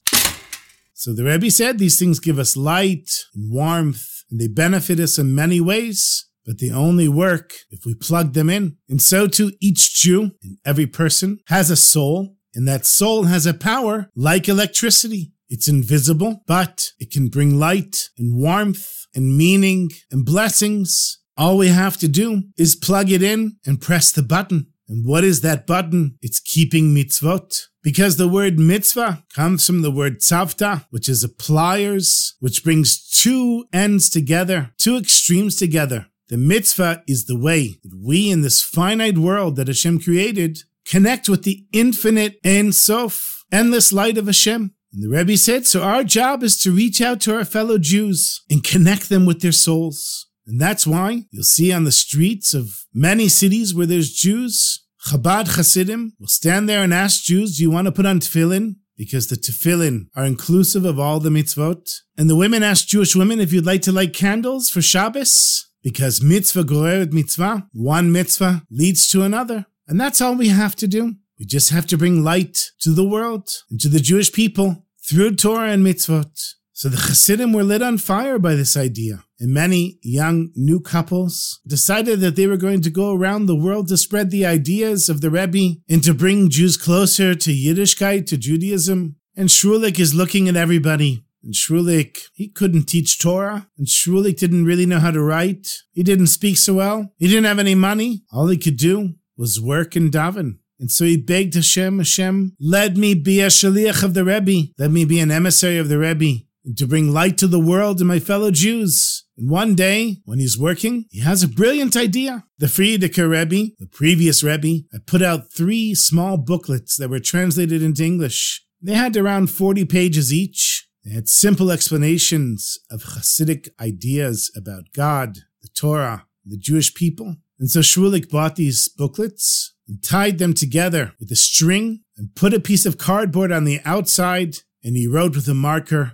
So 0.99 1.12
the 1.12 1.23
Rebbe 1.23 1.49
said 1.49 1.79
these 1.79 1.97
things 1.97 2.19
give 2.19 2.41
us 2.41 2.56
light 2.56 3.09
and 3.33 3.53
warmth, 3.53 4.25
and 4.33 4.41
they 4.41 4.49
benefit 4.49 4.99
us 4.99 5.17
in 5.17 5.33
many 5.33 5.61
ways, 5.61 6.27
but 6.45 6.59
they 6.59 6.73
only 6.73 7.06
work 7.06 7.53
if 7.71 7.87
we 7.87 7.95
plug 7.95 8.33
them 8.33 8.50
in. 8.50 8.79
And 8.89 9.00
so 9.00 9.29
too, 9.29 9.53
each 9.61 9.95
Jew 9.95 10.33
and 10.43 10.59
every 10.67 10.89
person 10.89 11.39
has 11.47 11.71
a 11.71 11.77
soul, 11.77 12.35
and 12.53 12.67
that 12.67 12.85
soul 12.85 13.25
has 13.25 13.47
a 13.47 13.55
power 13.55 14.11
like 14.17 14.49
electricity. 14.49 15.31
It's 15.49 15.69
invisible, 15.69 16.43
but 16.49 16.87
it 16.99 17.12
can 17.12 17.29
bring 17.29 17.61
light 17.61 18.09
and 18.19 18.37
warmth 18.37 19.06
and 19.15 19.37
meaning 19.37 19.91
and 20.11 20.27
blessings. 20.27 21.21
All 21.37 21.56
we 21.56 21.69
have 21.69 21.97
to 21.99 22.09
do 22.09 22.43
is 22.56 22.75
plug 22.75 23.09
it 23.12 23.23
in 23.23 23.53
and 23.65 23.81
press 23.81 24.11
the 24.11 24.25
button. 24.25 24.73
And 24.89 25.06
what 25.06 25.23
is 25.23 25.43
that 25.43 25.65
button? 25.65 26.19
It's 26.23 26.41
keeping 26.41 26.93
mitzvot. 26.93 27.56
Because 27.88 28.19
the 28.19 28.29
word 28.29 28.58
mitzvah 28.58 29.25
comes 29.35 29.67
from 29.67 29.81
the 29.81 29.90
word 29.90 30.19
tzavta, 30.20 30.85
which 30.90 31.08
is 31.08 31.25
a 31.25 31.29
pliers, 31.31 32.37
which 32.38 32.62
brings 32.62 33.02
two 33.23 33.64
ends 33.73 34.11
together, 34.11 34.75
two 34.76 34.99
extremes 34.99 35.56
together. 35.56 36.08
The 36.29 36.37
mitzvah 36.37 37.02
is 37.08 37.25
the 37.25 37.38
way 37.38 37.79
that 37.82 37.99
we 37.99 38.31
in 38.31 38.43
this 38.43 38.62
finite 38.62 39.17
world 39.17 39.56
that 39.56 39.69
Hashem 39.69 40.00
created 40.00 40.58
connect 40.85 41.31
with 41.31 41.44
the 41.44 41.64
infinite 41.73 42.38
Ein 42.44 42.73
Sof, 42.73 43.43
endless 43.50 43.90
light 43.90 44.19
of 44.19 44.26
Hashem. 44.26 44.75
And 44.93 45.02
the 45.02 45.08
Rebbe 45.08 45.38
said, 45.38 45.67
so 45.67 45.82
our 45.82 46.05
job 46.05 46.43
is 46.43 46.58
to 46.58 46.70
reach 46.70 47.00
out 47.00 47.23
to 47.23 47.37
our 47.37 47.46
fellow 47.46 47.79
Jews 47.79 48.43
and 48.50 48.62
connect 48.62 49.08
them 49.08 49.25
with 49.25 49.40
their 49.40 49.50
souls. 49.50 50.26
And 50.46 50.61
that's 50.61 50.87
why 50.87 51.25
you'll 51.31 51.43
see 51.43 51.73
on 51.73 51.85
the 51.85 51.93
streets 51.93 52.52
of 52.52 52.85
many 52.93 53.29
cities 53.29 53.75
where 53.75 53.87
there's 53.87 54.12
Jews, 54.12 54.85
Chabad 55.08 55.56
Hasidim 55.56 56.12
will 56.20 56.28
stand 56.28 56.69
there 56.69 56.82
and 56.82 56.93
ask 56.93 57.25
Jews, 57.25 57.56
do 57.56 57.62
you 57.62 57.70
want 57.70 57.87
to 57.87 57.92
put 57.92 58.04
on 58.04 58.21
tefillin? 58.21 58.76
Because 58.94 59.28
the 59.28 59.37
tefillin 59.37 60.09
are 60.14 60.26
inclusive 60.26 60.85
of 60.85 60.99
all 60.99 61.18
the 61.18 61.30
mitzvot. 61.30 61.88
And 62.18 62.28
the 62.28 62.37
women 62.37 62.62
ask 62.62 62.87
Jewish 62.87 63.16
women 63.16 63.40
if 63.40 63.50
you'd 63.50 63.64
like 63.64 63.80
to 63.83 63.92
light 63.92 64.12
candles 64.12 64.68
for 64.68 64.83
Shabbos. 64.83 65.66
Because 65.83 66.21
mitzvah 66.23 66.64
goreret 66.64 67.12
mitzvah, 67.12 67.68
one 67.73 68.12
mitzvah 68.12 68.64
leads 68.71 69.09
to 69.09 69.23
another. 69.23 69.64
And 69.87 69.99
that's 69.99 70.21
all 70.21 70.35
we 70.35 70.49
have 70.49 70.76
to 70.76 70.87
do. 70.87 71.14
We 71.38 71.47
just 71.47 71.71
have 71.71 71.87
to 71.87 71.97
bring 71.97 72.23
light 72.23 72.73
to 72.80 72.90
the 72.90 73.09
world 73.09 73.49
and 73.71 73.80
to 73.80 73.88
the 73.88 74.00
Jewish 74.00 74.30
people 74.30 74.85
through 75.09 75.37
Torah 75.37 75.71
and 75.71 75.87
mitzvot. 75.87 76.54
So 76.75 76.90
the 76.90 76.99
Hasidim 76.99 77.54
were 77.54 77.64
lit 77.64 77.80
on 77.80 77.97
fire 77.97 78.38
by 78.38 78.56
this 78.56 78.76
idea, 78.76 79.25
and 79.40 79.52
many 79.52 79.99
young 80.02 80.50
new 80.54 80.80
couples 80.80 81.61
decided 81.66 82.21
that 82.21 82.37
they 82.37 82.47
were 82.47 82.57
going 82.57 82.80
to 82.83 82.90
go 82.90 83.14
around 83.14 83.47
the 83.47 83.57
world 83.57 83.88
to 83.88 83.97
spread 83.97 84.30
the 84.30 84.45
ideas 84.45 85.09
of 85.09 85.21
the 85.21 85.30
Rebbe 85.30 85.80
and 85.88 86.02
to 86.04 86.12
bring 86.12 86.50
Jews 86.50 86.76
closer 86.76 87.35
to 87.35 87.50
Yiddishkeit, 87.50 88.26
to 88.26 88.37
Judaism. 88.37 89.16
And 89.37 89.49
Shrulik 89.49 90.00
is 90.00 90.14
looking 90.14 90.49
at 90.49 90.57
everybody. 90.57 91.25
And 91.45 91.54
Shrulik, 91.54 92.18
he 92.35 92.49
couldn't 92.49 92.87
teach 92.87 93.21
Torah, 93.21 93.68
and 93.78 93.87
Shrulik 93.87 94.38
didn't 94.38 94.64
really 94.64 94.87
know 94.87 94.99
how 94.99 95.12
to 95.12 95.23
write. 95.23 95.68
He 95.92 96.02
didn't 96.02 96.26
speak 96.26 96.59
so 96.59 96.75
well. 96.75 97.12
He 97.16 97.28
didn't 97.28 97.45
have 97.45 97.61
any 97.61 97.76
money. 97.76 98.25
All 98.33 98.49
he 98.49 98.59
could 98.59 98.76
do 98.76 99.14
was 99.37 99.61
work 99.61 99.95
and 99.95 100.11
daven. 100.11 100.59
And 100.80 100.90
so 100.90 101.04
he 101.04 101.16
begged 101.16 101.54
Hashem, 101.54 101.99
Hashem, 101.99 102.57
let 102.61 102.97
me 102.97 103.14
be 103.14 103.40
a 103.40 103.47
shaliach 103.47 104.02
of 104.02 104.14
the 104.14 104.25
Rebbe. 104.25 104.73
Let 104.78 104.90
me 104.90 105.04
be 105.04 105.21
an 105.21 105.30
emissary 105.30 105.78
of 105.78 105.88
the 105.88 105.99
Rebbe 105.99 106.45
to 106.76 106.87
bring 106.87 107.12
light 107.12 107.38
to 107.38 107.47
the 107.47 107.61
world 107.61 108.00
and 108.00 108.09
my 108.09 108.18
fellow 108.18 108.50
Jews. 108.50 109.25
And 109.38 109.49
one 109.49 109.76
day, 109.76 110.16
when 110.25 110.40
he's 110.40 110.59
working, 110.59 111.07
he 111.11 111.21
has 111.21 111.45
a 111.45 111.49
brilliant 111.49 111.97
idea. 111.97 112.45
The 112.59 112.66
Frierdiker 112.66 113.30
Rebbe, 113.30 113.71
the 113.78 113.87
previous 113.87 114.42
Rebbe, 114.42 114.85
had 114.90 115.07
put 115.07 115.23
out 115.23 115.52
three 115.52 115.95
small 115.95 116.37
booklets 116.37 116.97
that 116.97 117.09
were 117.09 117.21
translated 117.21 117.80
into 117.80 118.04
English. 118.04 118.66
They 118.83 118.95
had 118.95 119.16
around 119.16 119.50
40 119.50 119.85
pages 119.85 120.35
each. 120.35 120.88
They 121.04 121.12
had 121.12 121.28
simple 121.28 121.71
explanations 121.71 122.80
of 122.90 123.02
Hasidic 123.02 123.68
ideas 123.80 124.50
about 124.57 124.92
God, 124.92 125.38
the 125.62 125.68
Torah, 125.68 126.26
the 126.45 126.59
Jewish 126.59 126.92
people. 126.92 127.37
And 127.61 127.71
so 127.71 127.80
Shrulik 127.80 128.30
bought 128.30 128.57
these 128.57 128.88
booklets 128.88 129.73
and 129.87 130.02
tied 130.02 130.38
them 130.38 130.52
together 130.52 131.12
with 131.21 131.30
a 131.30 131.37
string 131.37 132.00
and 132.16 132.35
put 132.35 132.54
a 132.54 132.61
piece 132.61 132.85
of 132.87 132.99
cardboard 132.99 133.52
on 133.52 133.64
the 133.64 133.80
outside 133.85 134.57
and 134.83 134.97
he 134.97 135.07
wrote 135.07 135.35
with 135.35 135.49
a 135.49 135.54
marker 135.54 136.12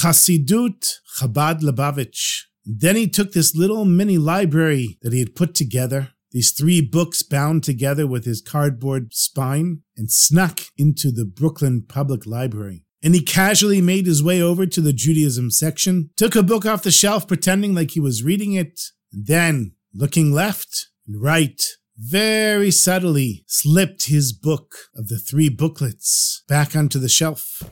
Chasidut 0.00 0.86
Chabad 1.18 1.60
Lubavitch. 1.60 2.42
Then 2.64 2.96
he 2.96 3.08
took 3.08 3.32
this 3.32 3.54
little 3.54 3.84
mini 3.84 4.18
library 4.18 4.98
that 5.02 5.12
he 5.12 5.18
had 5.18 5.34
put 5.34 5.54
together 5.54 6.10
these 6.32 6.52
three 6.52 6.80
books 6.80 7.22
bound 7.22 7.64
together 7.64 8.06
with 8.06 8.24
his 8.24 8.40
cardboard 8.40 9.12
spine, 9.12 9.82
and 9.96 10.10
snuck 10.10 10.60
into 10.76 11.10
the 11.10 11.24
Brooklyn 11.24 11.84
Public 11.88 12.26
Library. 12.26 12.84
And 13.02 13.14
he 13.14 13.22
casually 13.22 13.80
made 13.80 14.06
his 14.06 14.22
way 14.22 14.40
over 14.40 14.66
to 14.66 14.80
the 14.80 14.92
Judaism 14.92 15.50
section, 15.50 16.10
took 16.16 16.36
a 16.36 16.42
book 16.42 16.66
off 16.66 16.82
the 16.82 16.90
shelf 16.90 17.26
pretending 17.26 17.74
like 17.74 17.92
he 17.92 18.00
was 18.00 18.22
reading 18.22 18.52
it, 18.52 18.80
and 19.12 19.26
then, 19.26 19.72
looking 19.92 20.32
left 20.32 20.88
and 21.06 21.20
right, 21.20 21.60
very 21.96 22.70
subtly 22.70 23.44
slipped 23.46 24.06
his 24.06 24.32
book 24.32 24.72
of 24.94 25.08
the 25.08 25.18
three 25.18 25.48
booklets 25.48 26.44
back 26.48 26.76
onto 26.76 26.98
the 26.98 27.08
shelf. 27.08 27.62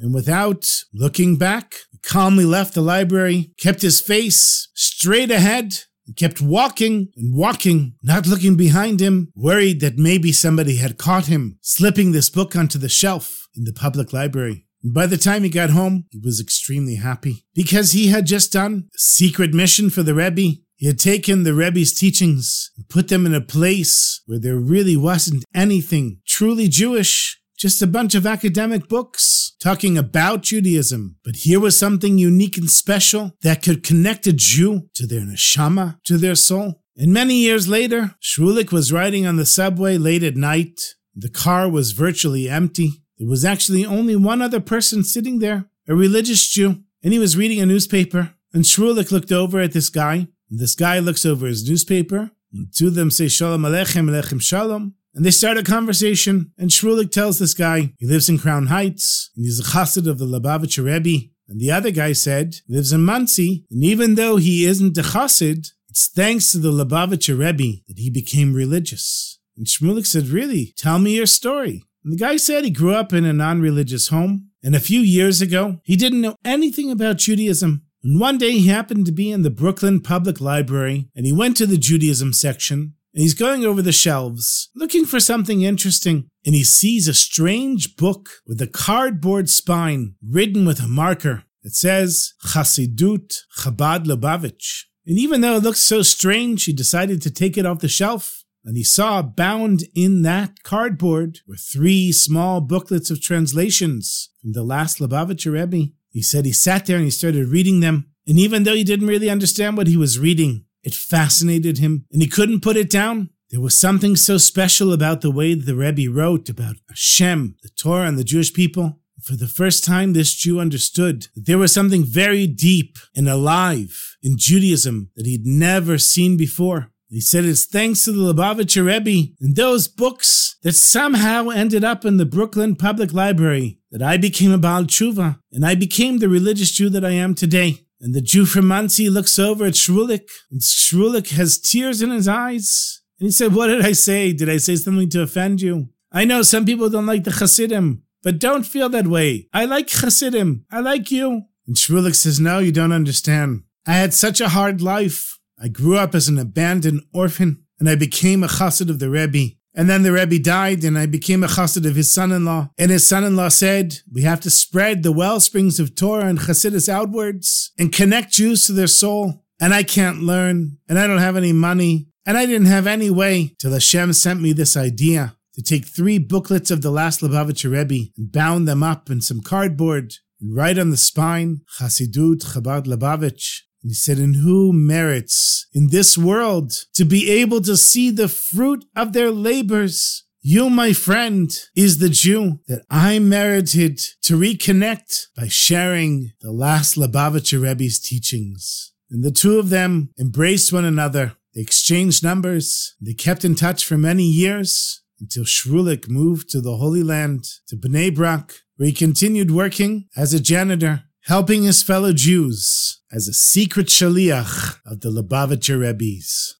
And 0.00 0.14
without 0.14 0.84
looking 0.92 1.36
back, 1.36 1.74
he 1.90 1.98
calmly 1.98 2.44
left 2.44 2.74
the 2.74 2.80
library, 2.80 3.52
kept 3.58 3.82
his 3.82 4.00
face 4.00 4.68
straight 4.74 5.30
ahead, 5.30 5.74
and 6.06 6.16
kept 6.16 6.40
walking 6.40 7.08
and 7.16 7.36
walking, 7.36 7.94
not 8.02 8.26
looking 8.26 8.56
behind 8.56 9.00
him, 9.00 9.30
worried 9.36 9.80
that 9.80 9.98
maybe 9.98 10.32
somebody 10.32 10.76
had 10.76 10.98
caught 10.98 11.26
him 11.26 11.58
slipping 11.62 12.12
this 12.12 12.30
book 12.30 12.56
onto 12.56 12.78
the 12.78 12.88
shelf 12.88 13.48
in 13.54 13.64
the 13.64 13.72
public 13.72 14.12
library. 14.12 14.66
And 14.82 14.94
by 14.94 15.06
the 15.06 15.16
time 15.16 15.42
he 15.42 15.50
got 15.50 15.70
home, 15.70 16.06
he 16.10 16.20
was 16.22 16.40
extremely 16.40 16.96
happy 16.96 17.44
because 17.54 17.92
he 17.92 18.08
had 18.08 18.26
just 18.26 18.52
done 18.52 18.88
a 18.94 18.98
secret 18.98 19.52
mission 19.52 19.90
for 19.90 20.02
the 20.02 20.14
Rebbe. 20.14 20.60
He 20.76 20.86
had 20.86 20.98
taken 20.98 21.42
the 21.42 21.54
Rebbe's 21.54 21.92
teachings 21.92 22.70
and 22.76 22.88
put 22.88 23.08
them 23.08 23.26
in 23.26 23.34
a 23.34 23.40
place 23.40 24.22
where 24.26 24.38
there 24.38 24.56
really 24.56 24.96
wasn't 24.96 25.44
anything 25.52 26.20
truly 26.26 26.68
Jewish, 26.68 27.40
just 27.58 27.82
a 27.82 27.86
bunch 27.88 28.14
of 28.14 28.24
academic 28.24 28.88
books 28.88 29.47
talking 29.60 29.98
about 29.98 30.42
Judaism. 30.42 31.16
But 31.24 31.36
here 31.36 31.60
was 31.60 31.78
something 31.78 32.18
unique 32.18 32.56
and 32.56 32.70
special 32.70 33.32
that 33.42 33.62
could 33.62 33.82
connect 33.82 34.26
a 34.26 34.32
Jew 34.32 34.88
to 34.94 35.06
their 35.06 35.20
neshama, 35.22 35.98
to 36.04 36.16
their 36.18 36.34
soul. 36.34 36.82
And 36.96 37.12
many 37.12 37.34
years 37.36 37.68
later, 37.68 38.14
Shmulik 38.22 38.72
was 38.72 38.92
riding 38.92 39.26
on 39.26 39.36
the 39.36 39.46
subway 39.46 39.98
late 39.98 40.22
at 40.22 40.36
night. 40.36 40.80
The 41.14 41.30
car 41.30 41.68
was 41.68 41.92
virtually 41.92 42.48
empty. 42.48 43.02
There 43.18 43.28
was 43.28 43.44
actually 43.44 43.84
only 43.84 44.16
one 44.16 44.42
other 44.42 44.60
person 44.60 45.04
sitting 45.04 45.38
there, 45.38 45.66
a 45.88 45.94
religious 45.94 46.48
Jew, 46.48 46.82
and 47.02 47.12
he 47.12 47.18
was 47.18 47.36
reading 47.36 47.60
a 47.60 47.66
newspaper. 47.66 48.34
And 48.52 48.64
Shmulik 48.64 49.12
looked 49.12 49.32
over 49.32 49.60
at 49.60 49.72
this 49.72 49.88
guy. 49.88 50.28
This 50.50 50.74
guy 50.74 50.98
looks 50.98 51.26
over 51.26 51.46
his 51.46 51.68
newspaper. 51.68 52.30
And 52.52 52.68
two 52.74 52.88
of 52.88 52.94
them 52.94 53.10
say 53.10 53.28
Shalom 53.28 53.62
Aleichem, 53.62 54.08
Aleichem 54.08 54.40
Shalom. 54.40 54.94
And 55.18 55.26
they 55.26 55.32
start 55.32 55.58
a 55.58 55.64
conversation. 55.64 56.52
And 56.56 56.70
Shmulik 56.70 57.10
tells 57.10 57.40
this 57.40 57.52
guy 57.52 57.92
he 57.98 58.06
lives 58.06 58.28
in 58.28 58.38
Crown 58.38 58.68
Heights 58.68 59.32
and 59.34 59.44
he's 59.44 59.58
a 59.58 59.64
chassid 59.64 60.08
of 60.08 60.20
the 60.20 60.26
Lubavitcher 60.26 60.84
Rebbe. 60.84 61.26
And 61.48 61.60
the 61.60 61.72
other 61.72 61.90
guy 61.90 62.12
said 62.12 62.54
lives 62.68 62.92
in 62.92 63.04
Monsey. 63.04 63.66
And 63.68 63.82
even 63.82 64.14
though 64.14 64.36
he 64.36 64.64
isn't 64.64 64.96
a 64.96 65.02
chassid, 65.02 65.72
it's 65.88 66.06
thanks 66.06 66.52
to 66.52 66.58
the 66.58 66.70
Lubavitcher 66.70 67.36
Rebbe 67.36 67.80
that 67.88 67.98
he 67.98 68.10
became 68.10 68.54
religious. 68.54 69.40
And 69.56 69.66
Shmulik 69.66 70.06
said, 70.06 70.28
Really? 70.28 70.72
Tell 70.76 71.00
me 71.00 71.16
your 71.16 71.26
story. 71.26 71.82
And 72.04 72.12
the 72.12 72.16
guy 72.16 72.36
said 72.36 72.62
he 72.62 72.70
grew 72.70 72.94
up 72.94 73.12
in 73.12 73.24
a 73.24 73.32
non 73.32 73.60
religious 73.60 74.08
home. 74.08 74.50
And 74.62 74.76
a 74.76 74.80
few 74.80 75.00
years 75.00 75.42
ago, 75.42 75.80
he 75.82 75.96
didn't 75.96 76.20
know 76.20 76.36
anything 76.44 76.92
about 76.92 77.18
Judaism. 77.18 77.82
And 78.04 78.20
one 78.20 78.38
day 78.38 78.52
he 78.52 78.68
happened 78.68 79.06
to 79.06 79.12
be 79.12 79.32
in 79.32 79.42
the 79.42 79.50
Brooklyn 79.50 80.00
Public 80.00 80.40
Library 80.40 81.08
and 81.16 81.26
he 81.26 81.32
went 81.32 81.56
to 81.56 81.66
the 81.66 81.76
Judaism 81.76 82.32
section 82.32 82.94
and 83.18 83.24
he's 83.24 83.34
going 83.34 83.64
over 83.64 83.82
the 83.82 83.90
shelves 83.90 84.70
looking 84.76 85.04
for 85.04 85.18
something 85.18 85.62
interesting 85.62 86.28
and 86.46 86.54
he 86.54 86.62
sees 86.62 87.08
a 87.08 87.12
strange 87.12 87.96
book 87.96 88.28
with 88.46 88.62
a 88.62 88.68
cardboard 88.68 89.50
spine 89.50 90.14
written 90.24 90.64
with 90.64 90.78
a 90.78 90.86
marker 90.86 91.42
that 91.64 91.74
says 91.74 92.34
Chasidut 92.46 93.34
Chabad 93.58 94.04
Lubavitch. 94.04 94.84
And 95.04 95.18
even 95.18 95.40
though 95.40 95.56
it 95.56 95.64
looked 95.64 95.78
so 95.78 96.02
strange, 96.02 96.66
he 96.66 96.72
decided 96.72 97.20
to 97.22 97.30
take 97.32 97.58
it 97.58 97.66
off 97.66 97.80
the 97.80 97.88
shelf 97.88 98.44
and 98.64 98.76
he 98.76 98.84
saw 98.84 99.20
bound 99.20 99.82
in 99.96 100.22
that 100.22 100.62
cardboard 100.62 101.40
were 101.44 101.56
three 101.56 102.12
small 102.12 102.60
booklets 102.60 103.10
of 103.10 103.20
translations 103.20 104.30
from 104.40 104.52
the 104.52 104.62
last 104.62 105.00
Lubavitcher 105.00 105.54
Rebbe. 105.54 105.90
He 106.08 106.22
said 106.22 106.44
he 106.44 106.52
sat 106.52 106.86
there 106.86 106.98
and 106.98 107.06
he 107.06 107.10
started 107.10 107.48
reading 107.48 107.80
them. 107.80 108.12
And 108.28 108.38
even 108.38 108.62
though 108.62 108.76
he 108.76 108.84
didn't 108.84 109.08
really 109.08 109.28
understand 109.28 109.76
what 109.76 109.88
he 109.88 109.96
was 109.96 110.20
reading, 110.20 110.66
it 110.82 110.94
fascinated 110.94 111.78
him 111.78 112.06
and 112.12 112.22
he 112.22 112.28
couldn't 112.28 112.62
put 112.62 112.76
it 112.76 112.90
down. 112.90 113.30
There 113.50 113.60
was 113.60 113.78
something 113.78 114.14
so 114.14 114.36
special 114.36 114.92
about 114.92 115.22
the 115.22 115.30
way 115.30 115.54
the 115.54 115.74
Rebbe 115.74 116.10
wrote 116.12 116.48
about 116.48 116.76
Hashem, 116.88 117.56
the 117.62 117.70
Torah, 117.70 118.06
and 118.06 118.18
the 118.18 118.24
Jewish 118.24 118.52
people. 118.52 119.00
For 119.22 119.36
the 119.36 119.48
first 119.48 119.84
time, 119.84 120.12
this 120.12 120.34
Jew 120.34 120.60
understood 120.60 121.28
that 121.34 121.46
there 121.46 121.58
was 121.58 121.72
something 121.72 122.04
very 122.04 122.46
deep 122.46 122.98
and 123.16 123.28
alive 123.28 124.16
in 124.22 124.36
Judaism 124.36 125.10
that 125.16 125.26
he'd 125.26 125.46
never 125.46 125.98
seen 125.98 126.36
before. 126.36 126.90
He 127.08 127.22
said 127.22 127.46
it's 127.46 127.64
thanks 127.64 128.04
to 128.04 128.12
the 128.12 128.32
Lubavitcher 128.32 128.84
Rebbe 128.84 129.32
and 129.40 129.56
those 129.56 129.88
books 129.88 130.56
that 130.62 130.74
somehow 130.74 131.48
ended 131.48 131.82
up 131.82 132.04
in 132.04 132.18
the 132.18 132.26
Brooklyn 132.26 132.76
Public 132.76 133.14
Library 133.14 133.78
that 133.90 134.02
I 134.02 134.18
became 134.18 134.52
a 134.52 134.58
Baal 134.58 134.84
Tshuva 134.84 135.40
and 135.50 135.64
I 135.64 135.74
became 135.74 136.18
the 136.18 136.28
religious 136.28 136.70
Jew 136.70 136.90
that 136.90 137.04
I 137.04 137.12
am 137.12 137.34
today. 137.34 137.86
And 138.00 138.14
the 138.14 138.20
Jew 138.20 138.46
from 138.46 138.68
Monsey 138.68 139.10
looks 139.10 139.38
over 139.38 139.64
at 139.66 139.74
Shmulik 139.74 140.28
and 140.50 140.60
Shmulik 140.60 141.30
has 141.30 141.58
tears 141.58 142.00
in 142.00 142.10
his 142.10 142.28
eyes. 142.28 143.02
And 143.18 143.26
he 143.26 143.32
said, 143.32 143.54
what 143.54 143.66
did 143.66 143.84
I 143.84 143.92
say? 143.92 144.32
Did 144.32 144.48
I 144.48 144.58
say 144.58 144.76
something 144.76 145.10
to 145.10 145.22
offend 145.22 145.60
you? 145.60 145.88
I 146.12 146.24
know 146.24 146.42
some 146.42 146.64
people 146.64 146.88
don't 146.88 147.06
like 147.06 147.24
the 147.24 147.32
Hasidim, 147.32 148.02
but 148.22 148.38
don't 148.38 148.64
feel 148.64 148.88
that 148.90 149.08
way. 149.08 149.48
I 149.52 149.64
like 149.64 149.90
Hasidim. 149.90 150.64
I 150.70 150.80
like 150.80 151.10
you. 151.10 151.42
And 151.66 151.76
Shmulik 151.76 152.14
says, 152.14 152.38
no, 152.38 152.60
you 152.60 152.72
don't 152.72 152.92
understand. 152.92 153.64
I 153.86 153.94
had 153.94 154.14
such 154.14 154.40
a 154.40 154.50
hard 154.50 154.80
life. 154.80 155.38
I 155.60 155.68
grew 155.68 155.96
up 155.96 156.14
as 156.14 156.28
an 156.28 156.38
abandoned 156.38 157.02
orphan, 157.12 157.64
and 157.80 157.88
I 157.88 157.96
became 157.96 158.44
a 158.44 158.48
chassid 158.48 158.88
of 158.88 159.00
the 159.00 159.10
Rebbe. 159.10 159.56
And 159.78 159.88
then 159.88 160.02
the 160.02 160.12
Rebbe 160.12 160.40
died, 160.40 160.82
and 160.82 160.98
I 160.98 161.06
became 161.06 161.44
a 161.44 161.46
chassid 161.46 161.86
of 161.86 161.94
his 161.94 162.12
son-in-law. 162.12 162.70
And 162.76 162.90
his 162.90 163.06
son-in-law 163.06 163.50
said, 163.50 164.00
we 164.12 164.22
have 164.22 164.40
to 164.40 164.50
spread 164.50 165.04
the 165.04 165.12
well 165.12 165.38
springs 165.38 165.78
of 165.78 165.94
Torah 165.94 166.26
and 166.26 166.40
chassidus 166.40 166.88
outwards, 166.88 167.72
and 167.78 167.92
connect 167.92 168.32
Jews 168.32 168.66
to 168.66 168.72
their 168.72 168.88
soul. 168.88 169.44
And 169.60 169.72
I 169.72 169.84
can't 169.84 170.20
learn, 170.20 170.78
and 170.88 170.98
I 170.98 171.06
don't 171.06 171.18
have 171.18 171.36
any 171.36 171.52
money, 171.52 172.08
and 172.26 172.36
I 172.36 172.44
didn't 172.44 172.66
have 172.66 172.88
any 172.88 173.08
way 173.08 173.54
till 173.60 173.72
Hashem 173.72 174.14
sent 174.14 174.40
me 174.40 174.52
this 174.52 174.76
idea 174.76 175.36
to 175.54 175.62
take 175.62 175.86
three 175.86 176.18
booklets 176.18 176.72
of 176.72 176.82
the 176.82 176.90
last 176.90 177.20
Lubavitcher 177.20 177.70
Rebbe 177.70 178.10
and 178.16 178.32
bound 178.32 178.66
them 178.66 178.82
up 178.82 179.08
in 179.10 179.20
some 179.20 179.40
cardboard 179.40 180.14
and 180.40 180.56
write 180.56 180.78
on 180.78 180.90
the 180.90 180.96
spine, 180.96 181.62
Chasidut 181.78 182.44
Chabad 182.52 182.86
Lubavitch. 182.86 183.62
And 183.82 183.90
he 183.90 183.94
said, 183.94 184.18
And 184.18 184.36
who 184.36 184.72
merits 184.72 185.66
in 185.72 185.88
this 185.88 186.18
world 186.18 186.72
to 186.94 187.04
be 187.04 187.30
able 187.30 187.60
to 187.62 187.76
see 187.76 188.10
the 188.10 188.28
fruit 188.28 188.84
of 188.96 189.12
their 189.12 189.30
labors? 189.30 190.24
You, 190.40 190.70
my 190.70 190.92
friend, 190.92 191.50
is 191.74 191.98
the 191.98 192.08
Jew 192.08 192.60
that 192.68 192.84
I 192.88 193.18
merited 193.18 193.98
to 194.22 194.38
reconnect 194.38 195.26
by 195.36 195.48
sharing 195.48 196.32
the 196.40 196.52
last 196.52 196.96
Lubavitcher 196.96 197.60
Rebbe's 197.60 198.00
teachings. 198.00 198.92
And 199.10 199.24
the 199.24 199.32
two 199.32 199.58
of 199.58 199.70
them 199.70 200.10
embraced 200.18 200.72
one 200.72 200.84
another. 200.84 201.34
They 201.54 201.60
exchanged 201.60 202.22
numbers. 202.22 202.94
They 203.00 203.14
kept 203.14 203.44
in 203.44 203.56
touch 203.56 203.84
for 203.84 203.98
many 203.98 204.24
years 204.24 205.02
until 205.20 205.44
Shmulik 205.44 206.08
moved 206.08 206.48
to 206.50 206.60
the 206.60 206.76
Holy 206.76 207.02
Land, 207.02 207.44
to 207.68 207.76
Bnei 207.76 208.14
Brak, 208.14 208.54
where 208.76 208.86
he 208.86 208.92
continued 208.92 209.50
working 209.50 210.08
as 210.16 210.32
a 210.32 210.40
janitor, 210.40 211.04
helping 211.28 211.64
his 211.64 211.82
fellow 211.82 212.10
Jews 212.14 213.02
as 213.12 213.28
a 213.28 213.34
secret 213.34 213.88
shaliach 213.88 214.78
of 214.86 215.00
the 215.02 215.10
Lubavitcher 215.10 215.78
Rebbe's. 215.78 216.56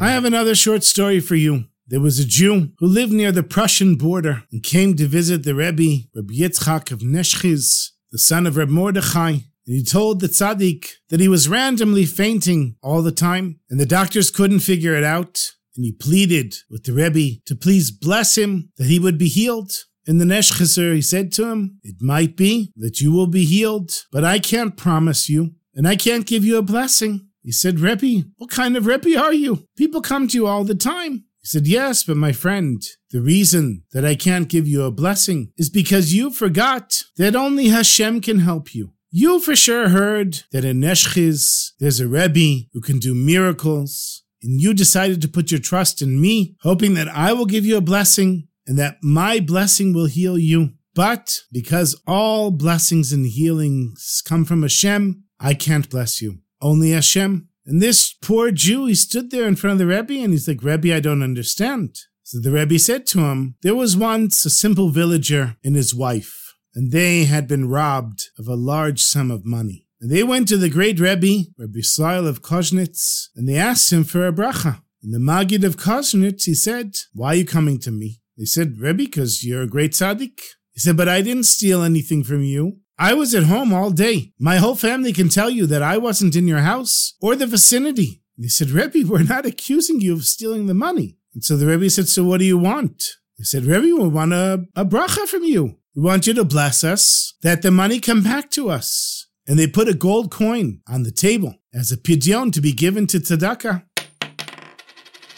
I 0.00 0.10
have 0.10 0.24
another 0.24 0.54
short 0.54 0.84
story 0.84 1.20
for 1.20 1.34
you. 1.34 1.64
There 1.86 2.00
was 2.00 2.18
a 2.18 2.24
Jew 2.24 2.70
who 2.78 2.86
lived 2.86 3.12
near 3.12 3.32
the 3.32 3.42
Prussian 3.42 3.96
border 3.96 4.44
and 4.50 4.62
came 4.62 4.96
to 4.96 5.06
visit 5.06 5.42
the 5.42 5.54
Rebbe, 5.54 6.08
Rabbi 6.14 6.34
Yitzchak 6.34 6.92
of 6.92 7.00
Neshchiz, 7.00 7.90
the 8.10 8.18
son 8.18 8.46
of 8.46 8.56
Reb 8.56 8.70
Mordechai, 8.70 9.40
and 9.68 9.76
he 9.76 9.84
told 9.84 10.20
the 10.20 10.28
tzaddik 10.28 10.86
that 11.10 11.20
he 11.20 11.28
was 11.28 11.46
randomly 11.46 12.06
fainting 12.06 12.76
all 12.82 13.02
the 13.02 13.12
time, 13.12 13.60
and 13.68 13.78
the 13.78 13.84
doctors 13.84 14.30
couldn't 14.30 14.60
figure 14.60 14.94
it 14.94 15.04
out. 15.04 15.38
And 15.76 15.84
he 15.84 15.92
pleaded 15.92 16.54
with 16.70 16.84
the 16.84 16.94
Rebbe 16.94 17.40
to 17.44 17.54
please 17.54 17.90
bless 17.90 18.38
him 18.38 18.70
that 18.78 18.86
he 18.86 18.98
would 18.98 19.18
be 19.18 19.28
healed. 19.28 19.70
And 20.06 20.18
the 20.18 20.24
Neshchizer, 20.24 20.94
he 20.94 21.02
said 21.02 21.32
to 21.32 21.50
him, 21.50 21.80
It 21.82 21.96
might 22.00 22.34
be 22.34 22.72
that 22.76 23.02
you 23.02 23.12
will 23.12 23.26
be 23.26 23.44
healed, 23.44 23.92
but 24.10 24.24
I 24.24 24.38
can't 24.38 24.74
promise 24.74 25.28
you, 25.28 25.50
and 25.74 25.86
I 25.86 25.96
can't 25.96 26.26
give 26.26 26.46
you 26.46 26.56
a 26.56 26.62
blessing. 26.62 27.28
He 27.42 27.52
said, 27.52 27.78
Rebbe, 27.78 28.26
what 28.38 28.48
kind 28.48 28.74
of 28.74 28.86
Rebbe 28.86 29.20
are 29.20 29.34
you? 29.34 29.66
People 29.76 30.00
come 30.00 30.28
to 30.28 30.38
you 30.38 30.46
all 30.46 30.64
the 30.64 30.74
time. 30.74 31.24
He 31.42 31.46
said, 31.46 31.66
Yes, 31.66 32.04
but 32.04 32.16
my 32.16 32.32
friend, 32.32 32.82
the 33.10 33.20
reason 33.20 33.84
that 33.92 34.06
I 34.06 34.14
can't 34.14 34.48
give 34.48 34.66
you 34.66 34.84
a 34.84 34.90
blessing 34.90 35.52
is 35.58 35.68
because 35.68 36.14
you 36.14 36.30
forgot 36.30 37.02
that 37.18 37.36
only 37.36 37.68
Hashem 37.68 38.22
can 38.22 38.38
help 38.38 38.74
you. 38.74 38.94
You 39.10 39.40
for 39.40 39.56
sure 39.56 39.88
heard 39.88 40.40
that 40.52 40.66
in 40.66 40.80
Neshchiz 40.80 41.72
there's 41.80 41.98
a 41.98 42.06
Rebbe 42.08 42.66
who 42.72 42.80
can 42.80 42.98
do 42.98 43.14
miracles. 43.14 44.22
and 44.42 44.60
you 44.60 44.72
decided 44.72 45.20
to 45.20 45.28
put 45.28 45.50
your 45.50 45.58
trust 45.58 46.00
in 46.00 46.20
me, 46.20 46.56
hoping 46.62 46.94
that 46.94 47.08
I 47.08 47.32
will 47.32 47.46
give 47.46 47.66
you 47.66 47.76
a 47.76 47.80
blessing 47.80 48.46
and 48.66 48.78
that 48.78 48.98
my 49.02 49.40
blessing 49.40 49.92
will 49.92 50.06
heal 50.06 50.38
you. 50.38 50.74
But 50.94 51.40
because 51.50 52.00
all 52.06 52.50
blessings 52.50 53.12
and 53.12 53.26
healings 53.26 54.22
come 54.24 54.44
from 54.44 54.62
Hashem, 54.62 55.24
I 55.40 55.54
can't 55.54 55.90
bless 55.90 56.20
you. 56.20 56.38
Only 56.60 56.90
Hashem. 56.90 57.48
And 57.66 57.82
this 57.82 58.12
poor 58.12 58.50
Jew, 58.50 58.86
he 58.86 58.94
stood 58.94 59.30
there 59.30 59.48
in 59.48 59.56
front 59.56 59.72
of 59.72 59.78
the 59.78 59.86
Rebbe 59.86 60.22
and 60.22 60.32
he's 60.32 60.46
like, 60.46 60.62
Rebbe, 60.62 60.94
I 60.94 61.00
don't 61.00 61.22
understand. 61.22 61.96
So 62.22 62.40
the 62.40 62.52
Rebbe 62.52 62.78
said 62.78 63.06
to 63.08 63.20
him, 63.20 63.56
There 63.62 63.74
was 63.74 63.96
once 63.96 64.44
a 64.44 64.50
simple 64.50 64.90
villager 64.90 65.56
and 65.64 65.74
his 65.76 65.94
wife, 65.94 66.47
and 66.74 66.92
they 66.92 67.24
had 67.24 67.48
been 67.48 67.68
robbed 67.68 68.30
of 68.38 68.46
a 68.46 68.54
large 68.54 69.02
sum 69.02 69.30
of 69.30 69.44
money. 69.44 69.86
And 70.00 70.10
they 70.10 70.22
went 70.22 70.48
to 70.48 70.56
the 70.56 70.68
great 70.68 71.00
Rebbe, 71.00 71.50
Rebbe 71.56 71.78
Yisroel 71.78 72.28
of 72.28 72.42
Koznitz, 72.42 73.28
and 73.34 73.48
they 73.48 73.56
asked 73.56 73.92
him 73.92 74.04
for 74.04 74.26
a 74.26 74.32
bracha. 74.32 74.82
And 75.02 75.12
the 75.12 75.18
Maggid 75.18 75.64
of 75.64 75.76
Koznitz, 75.76 76.44
he 76.44 76.54
said, 76.54 76.94
Why 77.12 77.28
are 77.28 77.36
you 77.36 77.44
coming 77.44 77.78
to 77.80 77.90
me? 77.90 78.20
They 78.36 78.44
said, 78.44 78.78
Rebbe, 78.78 78.98
because 78.98 79.44
you're 79.44 79.62
a 79.62 79.66
great 79.66 79.92
tzaddik. 79.92 80.40
He 80.72 80.80
said, 80.80 80.96
But 80.96 81.08
I 81.08 81.22
didn't 81.22 81.44
steal 81.44 81.82
anything 81.82 82.22
from 82.22 82.42
you. 82.42 82.78
I 82.98 83.14
was 83.14 83.34
at 83.34 83.44
home 83.44 83.72
all 83.72 83.90
day. 83.90 84.32
My 84.38 84.56
whole 84.56 84.74
family 84.74 85.12
can 85.12 85.28
tell 85.28 85.50
you 85.50 85.66
that 85.66 85.82
I 85.82 85.98
wasn't 85.98 86.36
in 86.36 86.48
your 86.48 86.60
house 86.60 87.14
or 87.20 87.36
the 87.36 87.46
vicinity. 87.46 88.22
And 88.36 88.44
they 88.44 88.48
said, 88.48 88.70
Rebbe, 88.70 89.08
we're 89.08 89.22
not 89.22 89.46
accusing 89.46 90.00
you 90.00 90.14
of 90.14 90.24
stealing 90.24 90.66
the 90.66 90.74
money. 90.74 91.16
And 91.34 91.44
so 91.44 91.56
the 91.56 91.66
Rebbe 91.66 91.90
said, 91.90 92.08
So 92.08 92.24
what 92.24 92.38
do 92.38 92.44
you 92.44 92.58
want? 92.58 93.04
They 93.38 93.44
said, 93.44 93.64
Rebbe, 93.64 93.94
we 94.00 94.08
want 94.08 94.32
a, 94.32 94.64
a 94.74 94.84
bracha 94.84 95.26
from 95.26 95.44
you. 95.44 95.76
We 95.98 96.04
want 96.04 96.28
you 96.28 96.34
to 96.34 96.44
bless 96.44 96.84
us 96.84 97.34
that 97.42 97.62
the 97.62 97.72
money 97.72 97.98
come 97.98 98.22
back 98.22 98.52
to 98.52 98.70
us. 98.70 99.26
And 99.48 99.58
they 99.58 99.66
put 99.66 99.88
a 99.88 99.94
gold 99.94 100.30
coin 100.30 100.80
on 100.86 101.02
the 101.02 101.10
table 101.10 101.56
as 101.74 101.90
a 101.90 101.96
pidyon 101.96 102.52
to 102.52 102.60
be 102.60 102.70
given 102.70 103.08
to 103.08 103.18
tzedakah. 103.18 103.82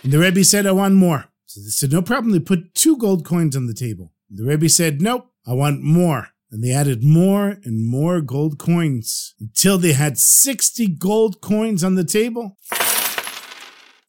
And 0.03 0.13
the 0.13 0.19
Rebbe 0.19 0.45
said, 0.45 0.67
I 0.67 0.73
want 0.73 0.97
more. 0.97 1.31
So 1.47 1.63
they 1.63 1.71
said, 1.71 1.93
No 1.93 2.03
problem. 2.03 2.35
They 2.35 2.41
put 2.41 2.75
two 2.75 2.99
gold 2.99 3.25
coins 3.25 3.57
on 3.57 3.69
the 3.69 3.73
table. 3.73 4.13
The 4.29 4.45
Rebbe 4.45 4.69
said, 4.69 5.01
Nope, 5.01 5.33
I 5.47 5.55
want 5.55 5.81
more. 5.81 6.29
And 6.51 6.63
they 6.63 6.73
added 6.73 7.03
more 7.03 7.57
and 7.65 7.89
more 7.89 8.21
gold 8.21 8.59
coins 8.59 9.35
until 9.41 9.79
they 9.79 9.95
had 9.95 10.19
60 10.19 10.89
gold 10.89 11.41
coins 11.41 11.83
on 11.83 11.95
the 11.95 12.05
table. 12.05 12.59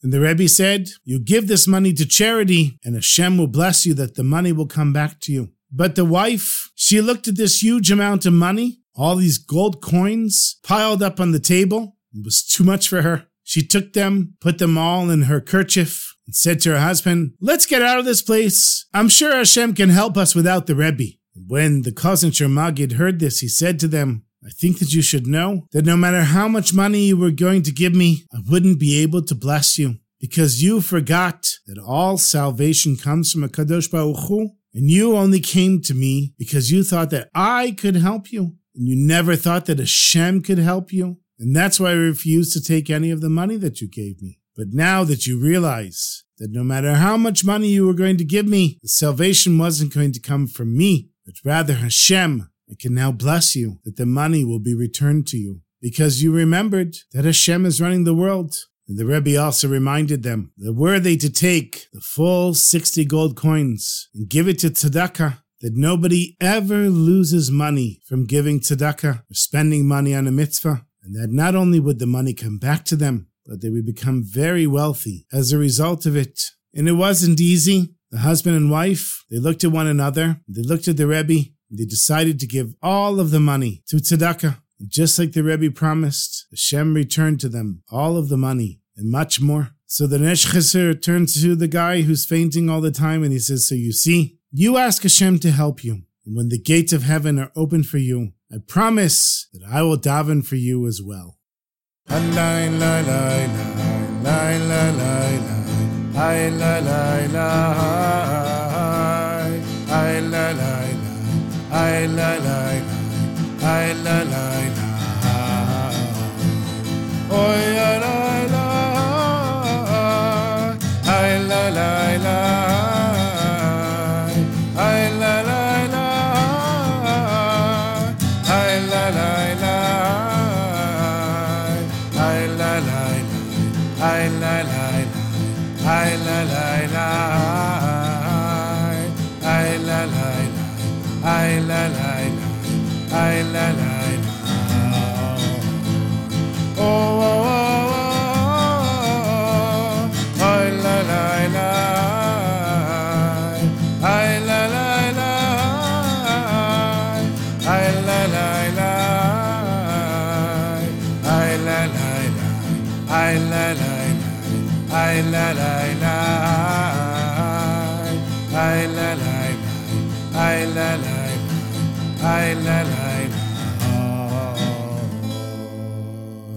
And 0.03 0.11
the 0.11 0.19
Rebbe 0.19 0.49
said, 0.49 0.89
You 1.05 1.17
give 1.17 1.47
this 1.47 1.65
money 1.65 1.93
to 1.93 2.05
charity, 2.05 2.77
and 2.83 2.95
Hashem 2.95 3.37
will 3.37 3.47
bless 3.47 3.85
you 3.85 3.93
that 3.93 4.15
the 4.15 4.23
money 4.25 4.51
will 4.51 4.67
come 4.67 4.91
back 4.91 5.21
to 5.21 5.31
you. 5.31 5.51
But 5.71 5.95
the 5.95 6.05
wife, 6.05 6.69
she 6.75 7.01
looked 7.01 7.27
at 7.27 7.37
this 7.37 7.63
huge 7.63 7.91
amount 7.91 8.25
of 8.25 8.33
money, 8.33 8.81
all 8.95 9.15
these 9.15 9.37
gold 9.37 9.81
coins 9.81 10.57
piled 10.63 11.01
up 11.01 11.19
on 11.19 11.31
the 11.31 11.39
table. 11.39 11.95
It 12.13 12.25
was 12.25 12.43
too 12.43 12.63
much 12.63 12.89
for 12.89 13.01
her. 13.03 13.27
She 13.43 13.65
took 13.65 13.93
them, 13.93 14.35
put 14.39 14.57
them 14.57 14.77
all 14.77 15.09
in 15.09 15.23
her 15.23 15.41
kerchief, 15.41 16.15
and 16.25 16.35
said 16.35 16.59
to 16.61 16.71
her 16.71 16.79
husband, 16.79 17.33
Let's 17.39 17.65
get 17.65 17.81
out 17.81 17.99
of 17.99 18.05
this 18.05 18.21
place. 18.21 18.85
I'm 18.93 19.09
sure 19.09 19.35
Hashem 19.35 19.75
can 19.75 19.89
help 19.89 20.17
us 20.17 20.35
without 20.35 20.67
the 20.67 20.75
Rebbe. 20.75 21.17
When 21.33 21.83
the 21.83 21.91
Koznitzer 21.91 22.51
Maggid 22.51 22.93
heard 22.93 23.19
this, 23.19 23.39
he 23.39 23.47
said 23.47 23.79
to 23.79 23.87
them, 23.87 24.25
I 24.45 24.49
think 24.49 24.79
that 24.79 24.93
you 24.93 25.01
should 25.01 25.27
know 25.27 25.67
that 25.71 25.85
no 25.85 25.95
matter 25.95 26.23
how 26.23 26.47
much 26.47 26.73
money 26.73 27.05
you 27.05 27.17
were 27.17 27.31
going 27.31 27.61
to 27.63 27.71
give 27.71 27.93
me, 27.93 28.25
I 28.33 28.39
wouldn't 28.49 28.79
be 28.79 29.01
able 29.01 29.21
to 29.23 29.35
bless 29.35 29.77
you 29.77 29.97
because 30.19 30.61
you 30.61 30.81
forgot 30.81 31.49
that 31.67 31.79
all 31.79 32.17
salvation 32.17 32.97
comes 32.97 33.31
from 33.31 33.47
HaKadosh 33.47 33.91
Baruch 33.91 34.27
Hu, 34.27 34.51
and 34.73 34.89
you 34.89 35.15
only 35.15 35.39
came 35.39 35.81
to 35.81 35.93
me 35.93 36.33
because 36.37 36.71
you 36.71 36.83
thought 36.83 37.09
that 37.09 37.29
I 37.33 37.71
could 37.71 37.95
help 37.95 38.31
you, 38.31 38.55
and 38.75 38.87
you 38.87 38.95
never 38.95 39.35
thought 39.35 39.65
that 39.65 39.79
Hashem 39.79 40.43
could 40.43 40.57
help 40.59 40.93
you. 40.93 41.17
And 41.39 41.55
that's 41.55 41.79
why 41.79 41.89
I 41.89 41.93
refused 41.93 42.53
to 42.53 42.61
take 42.61 42.89
any 42.89 43.09
of 43.09 43.21
the 43.21 43.29
money 43.29 43.57
that 43.57 43.81
you 43.81 43.89
gave 43.89 44.21
me. 44.21 44.39
But 44.55 44.73
now 44.73 45.03
that 45.05 45.25
you 45.25 45.39
realize 45.39 46.23
that 46.37 46.51
no 46.51 46.63
matter 46.63 46.95
how 46.95 47.17
much 47.17 47.43
money 47.43 47.69
you 47.69 47.85
were 47.85 47.93
going 47.93 48.17
to 48.17 48.25
give 48.25 48.47
me, 48.47 48.77
the 48.81 48.87
salvation 48.87 49.57
wasn't 49.57 49.93
going 49.93 50.11
to 50.13 50.19
come 50.19 50.47
from 50.47 50.77
me, 50.77 51.09
but 51.25 51.35
rather 51.43 51.73
Hashem. 51.73 52.47
I 52.69 52.75
can 52.79 52.93
now 52.93 53.11
bless 53.11 53.53
you 53.53 53.79
that 53.83 53.97
the 53.97 54.05
money 54.05 54.45
will 54.45 54.59
be 54.59 54.73
returned 54.73 55.27
to 55.27 55.37
you 55.37 55.61
because 55.81 56.23
you 56.23 56.31
remembered 56.31 56.95
that 57.11 57.25
Hashem 57.25 57.65
is 57.65 57.81
running 57.81 58.05
the 58.05 58.13
world. 58.13 58.55
And 58.91 58.99
the 58.99 59.05
Rebbe 59.05 59.41
also 59.41 59.69
reminded 59.69 60.21
them 60.21 60.51
that 60.57 60.73
were 60.73 60.99
they 60.99 61.15
to 61.15 61.29
take 61.29 61.87
the 61.93 62.01
full 62.01 62.53
60 62.53 63.05
gold 63.05 63.37
coins 63.37 64.09
and 64.13 64.27
give 64.27 64.49
it 64.49 64.59
to 64.59 64.69
tzedakah, 64.69 65.37
that 65.61 65.77
nobody 65.77 66.35
ever 66.41 66.89
loses 66.89 67.49
money 67.49 68.01
from 68.05 68.25
giving 68.25 68.59
tzedakah 68.59 69.19
or 69.19 69.33
spending 69.33 69.87
money 69.87 70.13
on 70.13 70.27
a 70.27 70.31
mitzvah, 70.31 70.85
and 71.03 71.15
that 71.15 71.31
not 71.31 71.55
only 71.55 71.79
would 71.79 71.99
the 71.99 72.05
money 72.05 72.33
come 72.33 72.57
back 72.57 72.83
to 72.83 72.97
them, 72.97 73.29
but 73.45 73.61
they 73.61 73.69
would 73.69 73.85
become 73.85 74.25
very 74.25 74.67
wealthy 74.67 75.25
as 75.31 75.53
a 75.53 75.57
result 75.57 76.05
of 76.05 76.17
it. 76.17 76.41
And 76.73 76.89
it 76.89 76.93
wasn't 76.93 77.39
easy. 77.39 77.95
The 78.09 78.17
husband 78.17 78.57
and 78.57 78.69
wife, 78.69 79.23
they 79.31 79.37
looked 79.37 79.63
at 79.63 79.71
one 79.71 79.87
another, 79.87 80.41
they 80.49 80.63
looked 80.63 80.89
at 80.89 80.97
the 80.97 81.07
Rebbe, 81.07 81.51
and 81.69 81.79
they 81.79 81.85
decided 81.85 82.41
to 82.41 82.45
give 82.45 82.75
all 82.81 83.21
of 83.21 83.31
the 83.31 83.39
money 83.39 83.83
to 83.87 83.95
tzedakah. 83.95 84.57
And 84.81 84.89
just 84.89 85.17
like 85.17 85.31
the 85.31 85.43
Rebbe 85.43 85.71
promised, 85.71 86.47
Hashem 86.51 86.93
returned 86.93 87.39
to 87.39 87.47
them 87.47 87.83
all 87.89 88.17
of 88.17 88.27
the 88.27 88.35
money 88.35 88.79
and 88.95 89.11
much 89.11 89.41
more. 89.41 89.71
So 89.85 90.07
the 90.07 90.17
Neshchizer 90.17 91.01
turns 91.01 91.41
to 91.41 91.55
the 91.55 91.67
guy 91.67 92.01
who's 92.01 92.25
fainting 92.25 92.69
all 92.69 92.81
the 92.81 92.91
time 92.91 93.23
and 93.23 93.33
he 93.33 93.39
says, 93.39 93.67
So 93.67 93.75
you 93.75 93.91
see, 93.91 94.39
you 94.51 94.77
ask 94.77 95.03
Hashem 95.03 95.39
to 95.39 95.51
help 95.51 95.83
you. 95.83 96.03
And 96.25 96.35
when 96.35 96.49
the 96.49 96.59
gates 96.59 96.93
of 96.93 97.03
heaven 97.03 97.39
are 97.39 97.51
open 97.55 97.83
for 97.83 97.97
you, 97.97 98.33
I 98.51 98.57
promise 98.65 99.47
that 99.53 99.63
I 99.67 99.81
will 99.81 99.97
daven 99.97 100.45
for 100.45 100.55
you 100.55 100.85
as 100.87 101.01
well. 101.03 101.37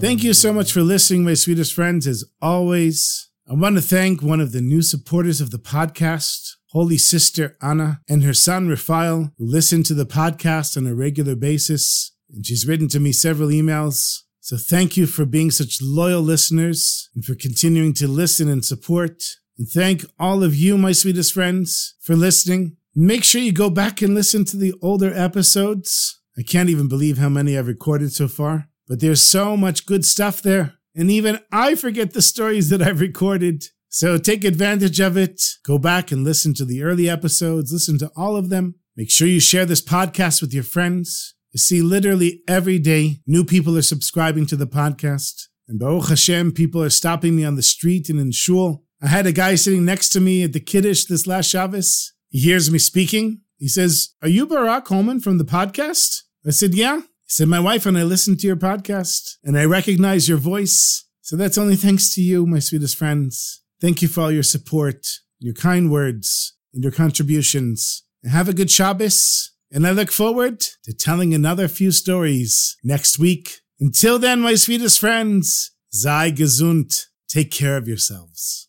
Thank 0.05 0.23
you 0.23 0.35
so 0.35 0.53
much 0.53 0.71
for 0.71 0.81
listening, 0.81 1.23
my 1.23 1.33
sweetest 1.33 1.73
friends. 1.73 2.05
As 2.05 2.23
always, 2.39 3.27
I 3.49 3.53
want 3.53 3.75
to 3.77 3.81
thank 3.81 4.21
one 4.21 4.39
of 4.39 4.51
the 4.51 4.61
new 4.61 4.83
supporters 4.83 5.41
of 5.41 5.49
the 5.49 5.57
podcast, 5.57 6.51
Holy 6.69 6.99
Sister 6.99 7.57
Anna, 7.59 8.01
and 8.07 8.23
her 8.23 8.35
son 8.35 8.69
Raphael, 8.69 9.31
who 9.39 9.45
listen 9.47 9.81
to 9.81 9.95
the 9.95 10.05
podcast 10.05 10.77
on 10.77 10.85
a 10.85 10.93
regular 10.93 11.35
basis. 11.35 12.11
And 12.29 12.45
she's 12.45 12.67
written 12.67 12.87
to 12.89 12.99
me 12.99 13.11
several 13.11 13.49
emails 13.49 14.19
so 14.41 14.57
thank 14.57 14.95
you 14.95 15.07
for 15.07 15.25
being 15.25 15.49
such 15.49 15.79
loyal 15.81 16.21
listeners 16.21 17.09
and 17.15 17.25
for 17.25 17.33
continuing 17.33 17.93
to 17.93 18.07
listen 18.07 18.47
and 18.47 18.63
support. 18.63 19.23
And 19.57 19.67
thank 19.67 20.05
all 20.19 20.43
of 20.43 20.53
you, 20.53 20.77
my 20.77 20.91
sweetest 20.91 21.33
friends, 21.33 21.95
for 21.99 22.15
listening. 22.15 22.77
Make 22.93 23.23
sure 23.23 23.41
you 23.41 23.51
go 23.51 23.71
back 23.71 24.03
and 24.03 24.13
listen 24.13 24.45
to 24.45 24.57
the 24.57 24.75
older 24.83 25.11
episodes. 25.11 26.21
I 26.37 26.43
can't 26.43 26.69
even 26.69 26.87
believe 26.87 27.17
how 27.17 27.27
many 27.27 27.57
I've 27.57 27.65
recorded 27.65 28.13
so 28.13 28.27
far, 28.27 28.69
but 28.87 28.99
there's 28.99 29.23
so 29.23 29.55
much 29.57 29.85
good 29.85 30.05
stuff 30.05 30.41
there. 30.41 30.75
And 30.95 31.11
even 31.11 31.39
I 31.51 31.75
forget 31.75 32.13
the 32.13 32.21
stories 32.21 32.69
that 32.69 32.81
I've 32.81 33.01
recorded. 33.01 33.65
So 33.89 34.17
take 34.17 34.43
advantage 34.43 34.99
of 34.99 35.17
it. 35.17 35.41
Go 35.63 35.77
back 35.77 36.11
and 36.11 36.23
listen 36.23 36.53
to 36.55 36.65
the 36.65 36.83
early 36.83 37.09
episodes, 37.09 37.71
listen 37.71 37.97
to 37.99 38.11
all 38.15 38.35
of 38.35 38.49
them. 38.49 38.75
Make 38.95 39.11
sure 39.11 39.27
you 39.27 39.41
share 39.41 39.65
this 39.65 39.81
podcast 39.81 40.41
with 40.41 40.53
your 40.53 40.63
friends. 40.63 41.35
You 41.51 41.59
see, 41.59 41.81
literally 41.81 42.41
every 42.47 42.79
day, 42.79 43.21
new 43.27 43.43
people 43.43 43.77
are 43.77 43.81
subscribing 43.81 44.45
to 44.47 44.55
the 44.55 44.67
podcast. 44.67 45.47
And 45.67 45.79
Baruch 45.79 46.09
Hashem, 46.09 46.53
people 46.53 46.81
are 46.83 46.89
stopping 46.89 47.35
me 47.35 47.43
on 47.43 47.55
the 47.55 47.63
street 47.63 48.09
and 48.09 48.19
in 48.19 48.31
shul. 48.31 48.83
I 49.01 49.07
had 49.07 49.25
a 49.25 49.31
guy 49.31 49.55
sitting 49.55 49.83
next 49.83 50.09
to 50.09 50.21
me 50.21 50.43
at 50.43 50.53
the 50.53 50.59
Kiddush 50.59 51.05
this 51.05 51.27
last 51.27 51.49
Shabbos. 51.49 52.13
He 52.29 52.39
hears 52.39 52.71
me 52.71 52.79
speaking. 52.79 53.41
He 53.57 53.67
says, 53.67 54.13
Are 54.21 54.27
you 54.27 54.45
Barak 54.45 54.87
Hullman 54.87 55.19
from 55.19 55.37
the 55.37 55.45
podcast? 55.45 56.23
I 56.45 56.51
said, 56.51 56.73
Yeah. 56.73 57.01
He 57.25 57.31
said, 57.31 57.47
My 57.47 57.59
wife 57.59 57.85
and 57.85 57.97
I 57.97 58.03
listened 58.03 58.39
to 58.39 58.47
your 58.47 58.55
podcast 58.55 59.37
and 59.43 59.57
I 59.57 59.65
recognize 59.65 60.29
your 60.29 60.37
voice. 60.37 61.05
So 61.21 61.35
that's 61.35 61.57
only 61.57 61.75
thanks 61.75 62.13
to 62.15 62.21
you, 62.21 62.45
my 62.45 62.59
sweetest 62.59 62.97
friends. 62.97 63.63
Thank 63.81 64.01
you 64.01 64.07
for 64.07 64.21
all 64.21 64.31
your 64.31 64.43
support, 64.43 65.07
your 65.39 65.55
kind 65.55 65.91
words, 65.91 66.55
and 66.73 66.83
your 66.83 66.91
contributions. 66.91 68.03
And 68.23 68.31
have 68.31 68.47
a 68.47 68.53
good 68.53 68.69
Shabbos. 68.69 69.51
And 69.71 69.87
I 69.87 69.91
look 69.91 70.11
forward 70.11 70.59
to 70.83 70.93
telling 70.93 71.33
another 71.33 71.67
few 71.67 71.91
stories 71.91 72.77
next 72.83 73.17
week. 73.17 73.61
Until 73.79 74.19
then, 74.19 74.41
my 74.41 74.55
sweetest 74.55 74.99
friends, 74.99 75.71
sei 75.89 76.31
gesund. 76.31 77.05
Take 77.27 77.51
care 77.51 77.75
of 77.75 77.87
yourselves. 77.87 78.64